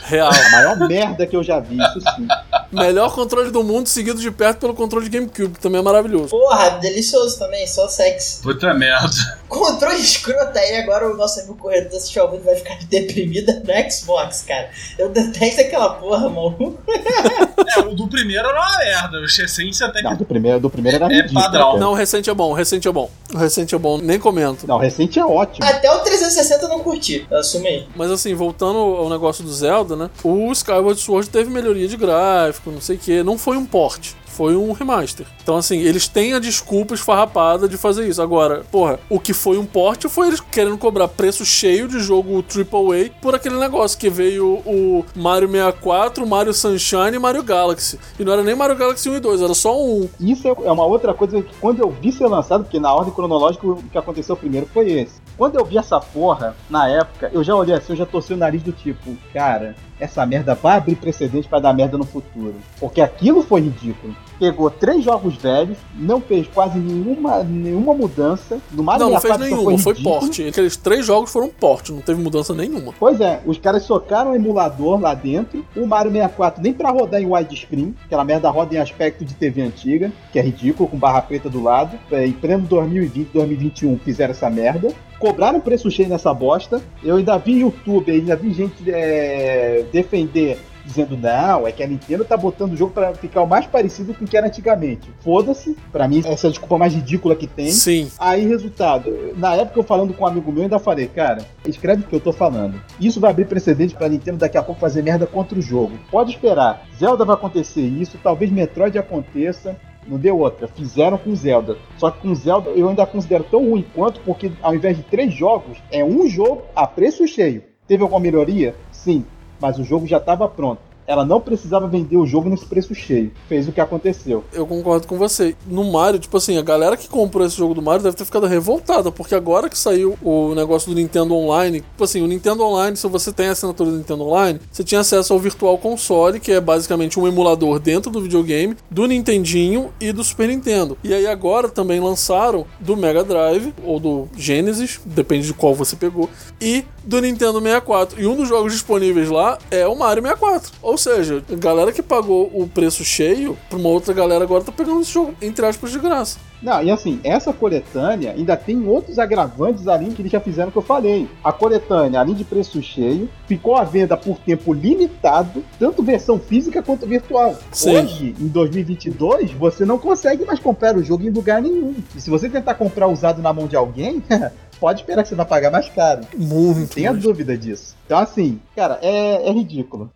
[0.06, 0.30] Real.
[0.30, 2.28] A maior merda que eu já vi, isso sim.
[2.72, 6.30] Melhor controle do mundo, seguido de perto pelo controle de GameCube, que também é maravilhoso.
[6.30, 8.42] Porra, delicioso também, só sexy.
[8.42, 9.40] Puta merda.
[9.48, 14.42] Controle escroto aí, agora o nosso amigo corredor desse ouvindo vai ficar deprimida no Xbox,
[14.42, 14.70] cara.
[14.98, 16.78] Eu detesto aquela porra, maluco.
[17.68, 19.22] É, o do primeiro era uma merda.
[19.22, 20.04] Os recentes até que.
[20.04, 21.72] Não, do primeiro, do primeiro era É padrão.
[21.72, 21.80] cara.
[21.80, 23.10] Não, o recente é bom, o recente é bom.
[23.34, 24.68] O recente é bom, nem comento.
[24.68, 25.66] Não, o recente é ótimo.
[25.66, 27.88] Até o 360 eu não curti, assume aí.
[27.96, 30.10] Mas assim, voltando ao negócio do Zelda, né?
[30.24, 33.24] O Skyward Sword teve melhoria de gráfico, não sei o que.
[33.24, 34.12] Não foi um port.
[34.36, 35.26] Foi um remaster.
[35.42, 38.22] Então, assim, eles têm a desculpa esfarrapada de fazer isso.
[38.22, 42.44] Agora, porra, o que foi um port foi eles querendo cobrar preço cheio de jogo
[42.44, 47.98] AAA por aquele negócio que veio o Mario 64, o Mario Sunshine e Mario Galaxy.
[48.20, 50.10] E não era nem Mario Galaxy 1 e 2, era só um.
[50.20, 53.66] Isso é uma outra coisa que quando eu vi ser lançado, porque na ordem cronológica
[53.66, 55.25] o que aconteceu primeiro foi esse.
[55.38, 58.38] Quando eu vi essa porra, na época, eu já olhei assim, eu já torci o
[58.38, 62.56] nariz do tipo, cara, essa merda vai abrir precedente pra dar merda no futuro.
[62.80, 64.16] Porque aquilo foi ridículo.
[64.40, 68.60] Pegou três jogos velhos, não fez quase nenhuma, nenhuma mudança.
[68.72, 70.20] No Mario Não, não fez 64 só nenhuma, foi ridículo.
[70.20, 70.40] port.
[70.40, 72.94] Aqueles três jogos foram port, não teve mudança nenhuma.
[73.00, 75.66] Pois é, os caras socaram o emulador lá dentro.
[75.76, 79.62] O Mario 64 nem pra rodar em widescreen, aquela merda roda em aspecto de TV
[79.62, 81.98] antiga, que é ridículo, com barra preta do lado.
[82.12, 84.90] É, em pleno 2020, 2021 fizeram essa merda.
[85.20, 86.82] Cobraram preço cheio nessa bosta.
[87.04, 90.60] Eu ainda vi YouTube, ainda vi gente é, defender.
[90.86, 94.14] Dizendo, não, é que a Nintendo tá botando o jogo pra ficar o mais parecido
[94.14, 95.12] com o que era antigamente.
[95.20, 97.72] Foda-se, pra mim essa é a desculpa mais ridícula que tem.
[97.72, 98.12] Sim.
[98.20, 102.04] Aí, resultado, na época eu falando com um amigo meu, eu ainda falei, cara, escreve
[102.04, 102.80] o que eu tô falando.
[103.00, 105.98] Isso vai abrir precedente pra Nintendo daqui a pouco fazer merda contra o jogo.
[106.12, 106.86] Pode esperar.
[106.98, 109.76] Zelda vai acontecer isso, talvez Metroid aconteça.
[110.08, 110.68] Não deu outra.
[110.68, 111.78] Fizeram com Zelda.
[111.98, 115.34] Só que com Zelda eu ainda considero tão ruim quanto, porque ao invés de três
[115.34, 117.64] jogos, é um jogo a preço cheio.
[117.88, 118.76] Teve alguma melhoria?
[118.92, 119.26] Sim.
[119.66, 120.80] Mas o jogo já estava pronto.
[121.08, 123.32] Ela não precisava vender o jogo nesse preço cheio.
[123.48, 124.44] Fez o que aconteceu.
[124.52, 125.56] Eu concordo com você.
[125.68, 128.48] No Mario, tipo assim, a galera que comprou esse jogo do Mario deve ter ficado
[128.48, 132.98] revoltada, porque agora que saiu o negócio do Nintendo Online, tipo assim, o Nintendo Online,
[132.98, 136.52] se você tem a assinatura do Nintendo Online, você tinha acesso ao Virtual Console, que
[136.52, 140.98] é basicamente um emulador dentro do videogame, do Nintendinho e do Super Nintendo.
[141.04, 145.96] E aí agora também lançaram do Mega Drive, ou do Genesis, depende de qual você
[145.96, 146.30] pegou,
[146.60, 148.20] e do Nintendo 64.
[148.20, 150.72] E um dos jogos disponíveis lá é o Mario 64.
[150.82, 154.72] Ou seja, a galera que pagou o preço cheio, pra uma outra galera agora tá
[154.72, 156.38] pegando esse jogo, entre aspas, de graça.
[156.62, 160.78] Não, e assim, essa coletânea ainda tem outros agravantes ali que eles já fizeram que
[160.78, 161.28] eu falei.
[161.44, 166.82] A coletânea, além de preço cheio, ficou à venda por tempo limitado, tanto versão física
[166.82, 167.56] quanto virtual.
[167.72, 167.98] Sim.
[167.98, 171.94] Hoje, em 2022, você não consegue mais comprar o jogo em lugar nenhum.
[172.16, 174.24] E se você tentar comprar usado na mão de alguém,
[174.80, 176.22] pode esperar que você vai pagar mais caro.
[176.36, 176.80] Muito.
[176.80, 177.24] Não tenha mais.
[177.24, 177.96] dúvida disso.
[178.06, 180.10] Então, assim, cara, é, é ridículo.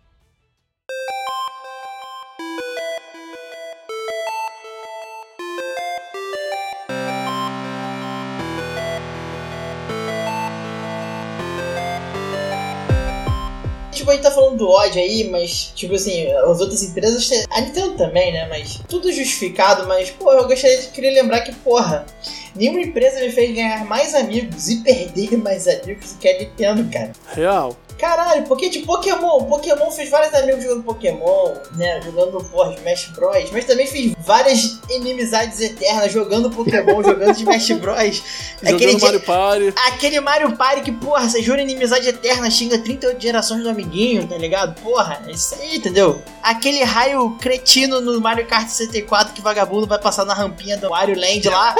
[14.00, 17.60] Tipo, a gente tá falando do ódio aí, mas, tipo assim, as outras empresas, a
[17.60, 18.46] Nintendo também, né?
[18.48, 22.06] Mas tudo justificado, mas, pô, eu gostaria de queria lembrar que, porra,
[22.56, 27.12] nenhuma empresa me fez ganhar mais amigos e perder mais amigos que a Nintendo, cara.
[27.34, 27.76] Real.
[28.00, 32.00] Caralho, porque tipo Pokémon, Pokémon fez vários amigos jogando Pokémon, né?
[32.00, 33.50] Jogando porra, Smash Bros.
[33.52, 38.22] Mas também fiz várias inimizades eternas jogando Pokémon, jogando Smash Bros.
[38.62, 39.74] Jogando Mario Party.
[39.88, 44.38] Aquele Mario Party que, porra, você jura inimizade eterna, xinga 38 gerações do amiguinho, tá
[44.38, 44.80] ligado?
[44.80, 46.22] Porra, é isso aí, entendeu?
[46.42, 51.18] Aquele raio cretino no Mario Kart 64 que vagabundo vai passar na rampinha do Wario
[51.18, 51.74] Land lá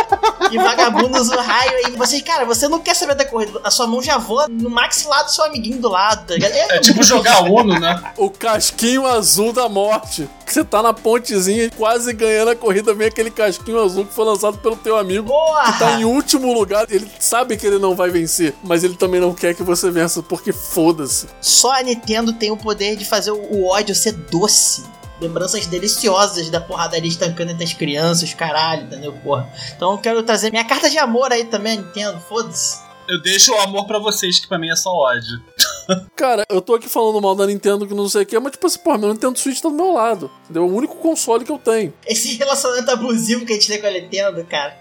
[0.51, 1.97] e vagabundo usa o raio aí.
[1.97, 5.25] Você, cara, você não quer saber da corrida, a sua mão já voa no maxilar
[5.25, 6.53] do seu amiguinho do lado tá ligado?
[6.53, 8.03] É, é tipo jogar Uno, né?
[8.17, 10.29] O casquinho azul da morte.
[10.45, 14.13] Que você tá na pontezinha e quase ganhando a corrida, vem aquele casquinho azul que
[14.13, 15.29] foi lançado pelo teu amigo.
[15.29, 15.73] Porra!
[15.73, 16.87] Que tá em último lugar.
[16.91, 20.23] Ele sabe que ele não vai vencer, mas ele também não quer que você vença,
[20.23, 21.27] porque foda-se.
[21.41, 24.83] Só a Nintendo tem o poder de fazer o ódio ser doce
[25.21, 29.13] lembranças deliciosas da porradaria estancando entre as crianças, caralho, entendeu?
[29.13, 29.49] Porra.
[29.77, 32.79] Então eu quero trazer minha carta de amor aí também, Nintendo, foda-se.
[33.11, 35.43] Eu deixo o amor para vocês, que pra mim é só ódio.
[36.15, 38.69] Cara, eu tô aqui falando mal da Nintendo que não sei o que, mas tipo
[38.69, 40.31] assim, porra, meu Nintendo Switch tá do meu lado.
[40.45, 40.63] Entendeu?
[40.63, 41.93] É o único console que eu tenho.
[42.07, 44.79] Esse relacionamento abusivo que a gente tem com a Nintendo, cara.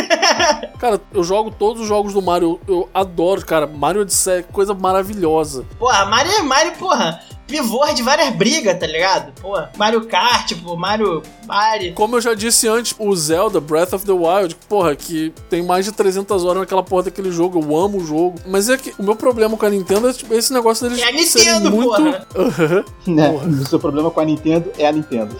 [0.80, 3.66] cara, eu jogo todos os jogos do Mario, eu adoro, cara.
[3.66, 5.66] Mario Odyssey, coisa maravilhosa.
[5.78, 9.32] Porra, Mario é Mario, porra pivô de várias brigas, tá ligado?
[9.40, 11.92] Pô, Mario Kart, pô, Mario Party.
[11.92, 15.86] Como eu já disse antes, o Zelda Breath of the Wild, porra, que tem mais
[15.86, 18.38] de 300 horas naquela porra daquele jogo, eu amo o jogo.
[18.46, 21.08] Mas é que o meu problema com a Nintendo é tipo, esse negócio deles é
[21.08, 21.90] a Nintendo, muito...
[21.90, 22.84] porra.
[23.06, 23.30] né?
[23.30, 25.34] O seu problema com a Nintendo é a Nintendo.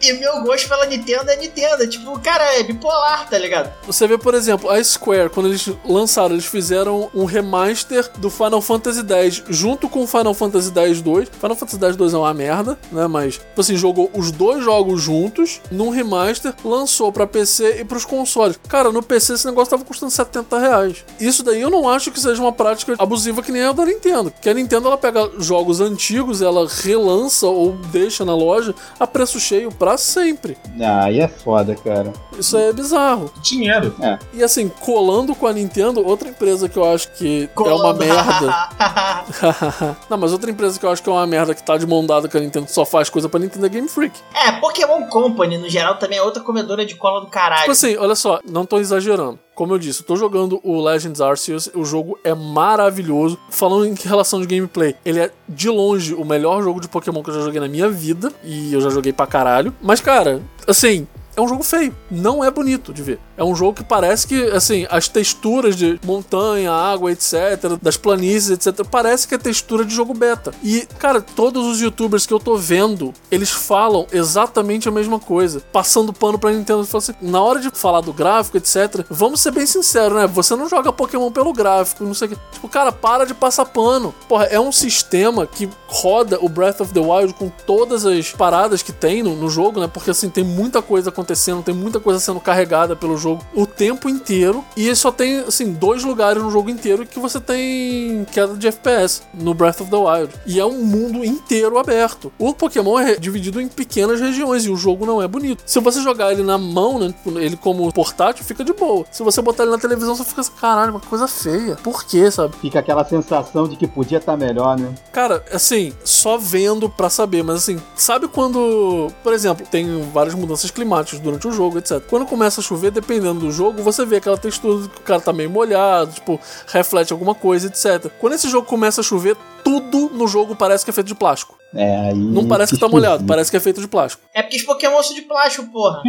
[0.00, 1.88] e meu gosto pela Nintendo é Nintendo.
[1.88, 3.72] Tipo, cara, é bipolar, tá ligado?
[3.86, 8.60] Você vê, por exemplo, a Square, quando eles lançaram, eles fizeram um remaster do Final
[8.60, 11.28] Fantasy X junto com o Final Fantasy X 2 2.
[11.28, 13.06] Final Fantasy X 2 é uma merda, né?
[13.06, 18.04] Mas, tipo assim, jogou os dois jogos juntos num remaster, lançou pra PC e pros
[18.04, 18.58] consoles.
[18.68, 21.04] Cara, no PC esse negócio tava custando 70 reais.
[21.20, 24.32] Isso daí eu não acho que seja uma prática abusiva que nem a da Nintendo.
[24.40, 29.38] Que a Nintendo ela pega jogos antigos, ela relança ou deixa na loja a preço
[29.40, 30.56] cheio pra sempre.
[30.80, 32.12] Ah, aí é foda, cara.
[32.38, 33.32] Isso aí é bizarro.
[33.42, 33.94] Dinheiro.
[34.00, 34.18] É.
[34.32, 37.82] E assim, colando com a Nintendo, outra empresa que eu acho que colando.
[37.82, 38.68] é uma merda.
[40.08, 42.04] não, mas outra empresa que eu acho que é uma merda que tá de mão
[42.04, 44.18] dada que a Nintendo só faz coisa pra Nintendo é Game Freak.
[44.34, 47.60] É, Pokémon Company, no geral, também é outra comedora de cola do caralho.
[47.60, 49.38] Tipo assim, olha só, não tô exagerando.
[49.54, 53.38] Como eu disse, eu tô jogando o Legends Arceus, o jogo é maravilhoso.
[53.50, 57.30] Falando em relação de gameplay, ele é de longe o melhor jogo de Pokémon que
[57.30, 59.74] eu já joguei na minha vida, e eu já joguei pra caralho.
[59.82, 61.06] Mas, cara, assim,
[61.36, 63.18] é um jogo feio, não é bonito de ver.
[63.42, 68.50] É um jogo que parece que, assim, as texturas de montanha, água, etc., das planícies,
[68.50, 70.54] etc., parece que é textura de jogo beta.
[70.62, 75.60] E, cara, todos os youtubers que eu tô vendo, eles falam exatamente a mesma coisa,
[75.72, 76.86] passando pano pra Nintendo.
[76.96, 80.28] Assim, na hora de falar do gráfico, etc., vamos ser bem sinceros, né?
[80.28, 82.38] Você não joga Pokémon pelo gráfico, não sei o que.
[82.52, 84.14] Tipo, cara, para de passar pano.
[84.28, 88.82] Porra, é um sistema que roda o Breath of the Wild com todas as paradas
[88.82, 89.90] que tem no, no jogo, né?
[89.92, 93.66] Porque, assim, tem muita coisa acontecendo, tem muita coisa sendo carregada pelo jogo jogo o
[93.66, 98.54] tempo inteiro e só tem, assim, dois lugares no jogo inteiro que você tem queda
[98.54, 100.32] de FPS no Breath of the Wild.
[100.46, 102.32] E é um mundo inteiro aberto.
[102.38, 105.62] O Pokémon é dividido em pequenas regiões e o jogo não é bonito.
[105.66, 109.04] Se você jogar ele na mão, né, ele como portátil, fica de boa.
[109.10, 111.76] Se você botar ele na televisão, você fica assim, caralho, uma coisa feia.
[111.76, 112.54] Por quê, sabe?
[112.56, 114.94] Fica aquela sensação de que podia estar tá melhor, né?
[115.12, 120.70] Cara, assim, só vendo pra saber, mas assim, sabe quando, por exemplo, tem várias mudanças
[120.70, 122.00] climáticas durante o jogo, etc.
[122.08, 125.20] Quando começa a chover, depende dependendo do jogo, você vê aquela textura que o cara
[125.20, 128.10] tá meio molhado, tipo, reflete alguma coisa, etc.
[128.18, 131.61] Quando esse jogo começa a chover, tudo no jogo parece que é feito de plástico.
[131.74, 132.14] É, aí.
[132.14, 134.22] Não parece que tá molhado, parece que é feito de plástico.
[134.34, 136.02] É porque os Pokémon são de plástico, porra.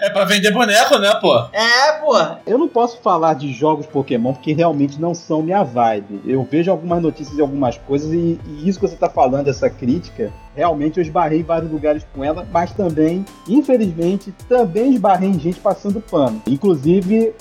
[0.00, 1.36] é pra vender boneco, né, pô?
[1.52, 2.40] É, porra.
[2.46, 6.20] Eu não posso falar de jogos Pokémon porque realmente não são minha vibe.
[6.26, 9.68] Eu vejo algumas notícias e algumas coisas e, e isso que você tá falando, essa
[9.68, 15.38] crítica, realmente eu esbarrei em vários lugares com ela, mas também, infelizmente, também esbarrei em
[15.38, 16.42] gente passando pano.
[16.46, 17.34] Inclusive,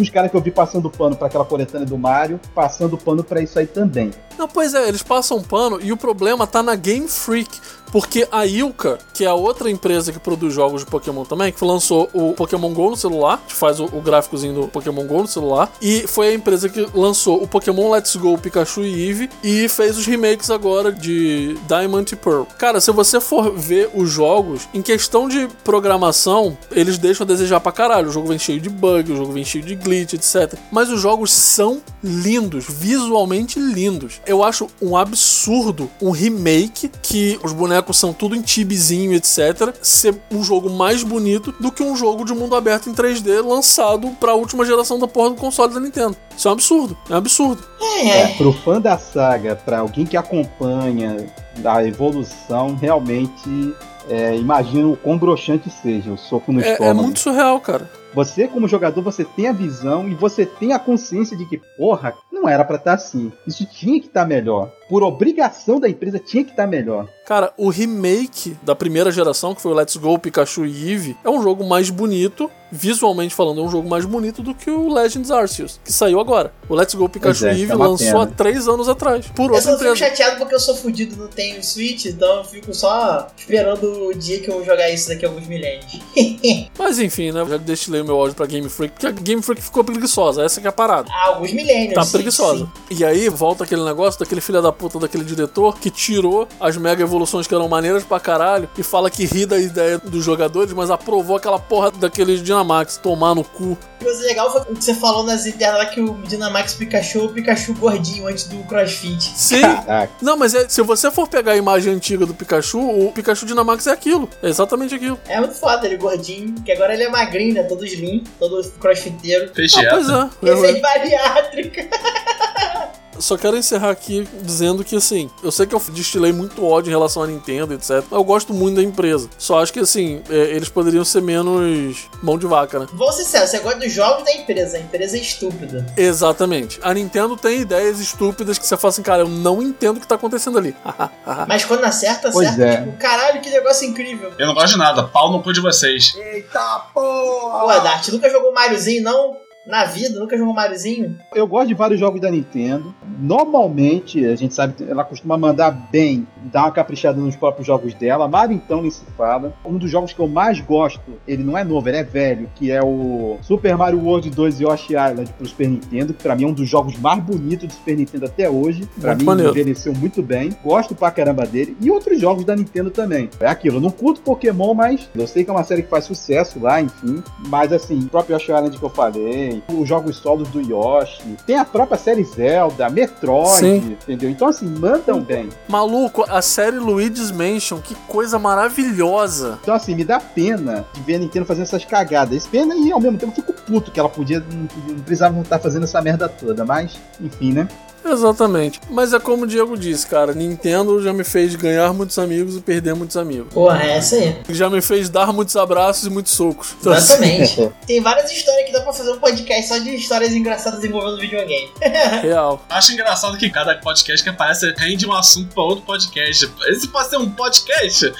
[0.00, 3.40] os caras que eu vi passando pano para aquela coletânea do Mario, passando pano para
[3.40, 4.10] isso aí também.
[4.38, 7.48] Não, pois é, eles passam pano e o problema tá na Game Freak.
[7.92, 11.64] Porque a Ilka, que é a outra empresa que produz jogos de Pokémon também, que
[11.64, 15.26] lançou o Pokémon GO no celular, que faz o, o gráficozinho do Pokémon GO no
[15.26, 19.68] celular, e foi a empresa que lançou o Pokémon Let's Go, Pikachu e Eevee, e
[19.68, 22.44] fez os remakes agora de Diamond e Pearl.
[22.58, 27.60] Cara, se você for ver os jogos, em questão de programação, eles deixam a desejar
[27.60, 28.08] pra caralho.
[28.08, 30.58] O jogo vem cheio de bug, o jogo vem cheio de glitch, etc.
[30.70, 34.20] Mas os jogos são lindos, visualmente lindos.
[34.26, 39.74] Eu acho um absurdo um remake que os bonecos são tudo em tibizinho, etc.
[39.82, 44.08] Ser um jogo mais bonito do que um jogo de mundo aberto em 3D lançado
[44.20, 46.16] pra última geração da porra do console da Nintendo.
[46.36, 47.62] Isso é um absurdo, é um absurdo.
[47.80, 48.28] É, É, é.
[48.36, 51.26] pro fã da saga, pra alguém que acompanha
[51.64, 53.74] a evolução, realmente
[54.08, 56.98] é, imagina o quão broxante seja o soco no É, estômago.
[56.98, 57.90] é muito surreal, cara.
[58.16, 62.14] Você, como jogador, você tem a visão e você tem a consciência de que, porra,
[62.32, 63.30] não era pra estar assim.
[63.46, 64.72] Isso tinha que estar melhor.
[64.88, 67.06] Por obrigação da empresa, tinha que estar melhor.
[67.26, 71.28] Cara, o remake da primeira geração, que foi o Let's Go, Pikachu e Eevee, é
[71.28, 75.30] um jogo mais bonito, visualmente falando, é um jogo mais bonito do que o Legends
[75.32, 76.52] Arceus, que saiu agora.
[76.68, 78.22] O Let's Go, Pikachu é, e Eevee é lançou pena.
[78.22, 81.26] há três anos atrás, por Eu outra só fico chateado porque eu sou fudido, não
[81.26, 85.26] tenho Switch, então eu fico só esperando o dia que eu vou jogar isso daqui
[85.26, 86.00] a alguns milênios.
[86.78, 87.40] Mas enfim, né?
[87.40, 90.60] Eu já destilei meu áudio pra Game Freak, porque a Game Freak ficou preguiçosa, essa
[90.60, 91.10] que é a parada.
[91.12, 91.94] Há alguns milênios.
[91.94, 92.64] Tá preguiçosa.
[92.64, 92.70] sim.
[92.90, 97.02] E aí volta aquele negócio daquele filho da puta daquele diretor que tirou as mega
[97.02, 100.90] evoluções que eram maneiras pra caralho e fala que ri da ideia dos jogadores, mas
[100.90, 103.76] aprovou aquela porra daquele Dynamax tomar no cu.
[104.00, 106.74] O que foi legal foi o que você falou nas internas lá que o Dynamax
[106.74, 109.22] Pikachu, o Pikachu gordinho antes do CrossFit.
[109.34, 109.60] Sim.
[109.62, 110.12] Caraca.
[110.22, 113.86] Não, mas é- se você for pegar a imagem antiga do Pikachu, o Pikachu Dynamax
[113.86, 114.28] é aquilo.
[114.42, 115.18] É exatamente aquilo.
[115.28, 117.62] É muito foda ele gordinho, que agora ele é magrinho, né?
[117.62, 119.50] Todo slim, todo crossfiteiro.
[119.50, 119.90] Ah, dieta.
[119.90, 120.28] pois é.
[120.42, 121.86] Ele Eu- fez bariátrica.
[123.18, 126.92] Só quero encerrar aqui dizendo que, assim, eu sei que eu destilei muito ódio em
[126.92, 127.90] relação à Nintendo, etc.
[128.10, 129.28] Mas eu gosto muito da empresa.
[129.38, 132.86] Só acho que, assim, é, eles poderiam ser menos mão de vaca, né?
[132.92, 135.86] Vamos ser sérios, você gosta dos jogos da empresa, a empresa é estúpida.
[135.96, 136.78] Exatamente.
[136.82, 140.06] A Nintendo tem ideias estúpidas que você fala assim, cara, eu não entendo o que
[140.06, 140.74] tá acontecendo ali.
[141.48, 142.64] Mas quando acerta, Pois acerta.
[142.64, 142.84] é.
[142.84, 144.32] Tipo, caralho, que negócio incrível.
[144.38, 145.04] Eu não gosto de nada.
[145.04, 146.14] Pau no cu de vocês.
[146.16, 147.60] Eita porra!
[147.60, 149.45] Pô, Dart, nunca jogou Mariozinho, não?
[149.66, 151.18] Na vida, nunca jogou Mariozinho?
[151.34, 152.94] Eu gosto de vários jogos da Nintendo.
[153.18, 157.92] Normalmente, a gente sabe que ela costuma mandar bem, dar uma caprichada nos próprios jogos
[157.94, 158.28] dela.
[158.28, 159.52] Mario, então, nem se fala.
[159.64, 162.70] Um dos jogos que eu mais gosto, ele não é novo, ele é velho, que
[162.70, 166.46] é o Super Mario World 2 Yoshi Island pro Super Nintendo, que pra mim é
[166.46, 168.88] um dos jogos mais bonitos do Super Nintendo até hoje.
[169.00, 169.50] Pra Muito mim, maneiro.
[169.50, 170.50] envelheceu muito bem.
[170.62, 171.76] Gosto pra caramba dele.
[171.80, 173.28] E outros jogos da Nintendo também.
[173.40, 176.04] É aquilo, eu não curto Pokémon, mas eu sei que é uma série que faz
[176.04, 177.20] sucesso lá, enfim.
[177.48, 181.56] Mas assim, o próprio Yoshi Island que eu falei, os jogos solos do Yoshi, tem
[181.56, 183.96] a própria série Zelda, Metroid, Sim.
[184.02, 184.30] entendeu?
[184.30, 185.48] Então assim, mandam bem.
[185.68, 189.58] Maluco, a série Luigi's Mansion, que coisa maravilhosa.
[189.62, 192.46] Então assim, me dá pena de ver a Nintendo fazendo essas cagadas.
[192.46, 195.58] Pena e ao mesmo tempo eu fico puto que ela podia, não, não precisava estar
[195.58, 197.68] fazendo essa merda toda, mas enfim, né?
[198.10, 198.80] Exatamente.
[198.90, 202.60] Mas é como o Diego disse, cara, Nintendo já me fez ganhar muitos amigos e
[202.60, 203.52] perder muitos amigos.
[203.52, 204.36] Porra, é essa aí.
[204.50, 206.74] Já me fez dar muitos abraços e muitos socos.
[206.80, 207.72] Então, Exatamente.
[207.86, 211.70] Tem várias histórias que dá pra fazer um podcast só de histórias engraçadas envolvendo videogame.
[212.22, 212.64] real.
[212.68, 216.50] Acho engraçado que cada podcast que aparece rende um assunto pra outro podcast.
[216.68, 218.12] Esse pode ser um podcast?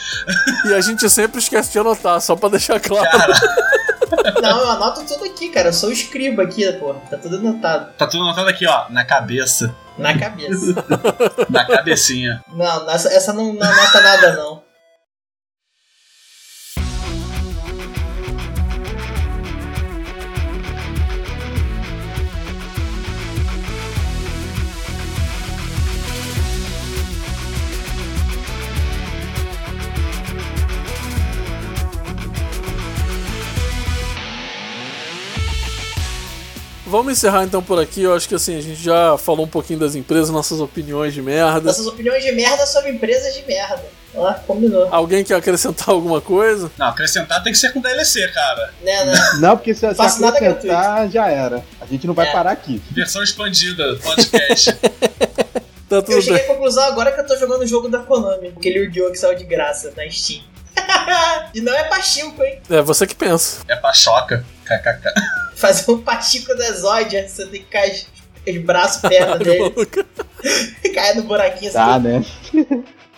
[0.67, 3.07] E a gente sempre esquece de anotar, só pra deixar claro.
[4.43, 5.69] Não, eu anoto tudo aqui, cara.
[5.69, 7.01] Eu sou escriba aqui, porra.
[7.11, 7.93] Tá tudo anotado.
[7.97, 9.75] Tá tudo anotado aqui, ó, na cabeça.
[9.99, 10.75] Na cabeça.
[11.49, 12.43] Na cabecinha.
[12.55, 14.66] não, essa, essa não, não anota nada, não.
[36.97, 38.03] Vamos encerrar então por aqui.
[38.03, 41.21] Eu acho que assim, a gente já falou um pouquinho das empresas, nossas opiniões de
[41.21, 41.61] merda.
[41.61, 43.85] Nossas opiniões de merda sobre empresas de merda.
[44.15, 44.89] Ó, combinou.
[44.91, 46.71] Alguém quer acrescentar alguma coisa?
[46.79, 48.73] Não, acrescentar tem que ser com DLC, cara.
[48.83, 49.13] Né, né?
[49.41, 51.63] Não, porque se, se acrescentar, já era.
[51.81, 52.33] A gente não vai É.
[52.33, 52.81] parar aqui.
[52.93, 54.75] Versão expandida, podcast.
[55.89, 56.51] Tá tudo Eu cheguei bem.
[56.51, 58.49] à conclusão agora que eu tô jogando o jogo da Konami.
[58.57, 59.13] Aquele Yu-Gi-Oh!
[59.13, 60.43] que saiu de graça na Steam.
[61.55, 62.61] e não é pachico, hein?
[62.71, 63.63] É você que pensa.
[63.69, 64.45] é pachoca.
[64.65, 65.13] KKK.
[65.57, 68.07] Fazer um pachico da Zódia, você tem que cair os,
[68.57, 69.73] os braços, perna dele,
[70.95, 72.03] cair no buraquinho Tá, assim.
[72.09, 72.25] né?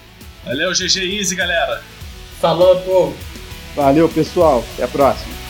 [0.45, 1.81] Valeu, GG Easy, galera.
[2.41, 3.15] Falou, povo.
[3.75, 4.63] Valeu, pessoal.
[4.73, 5.42] Até a próxima.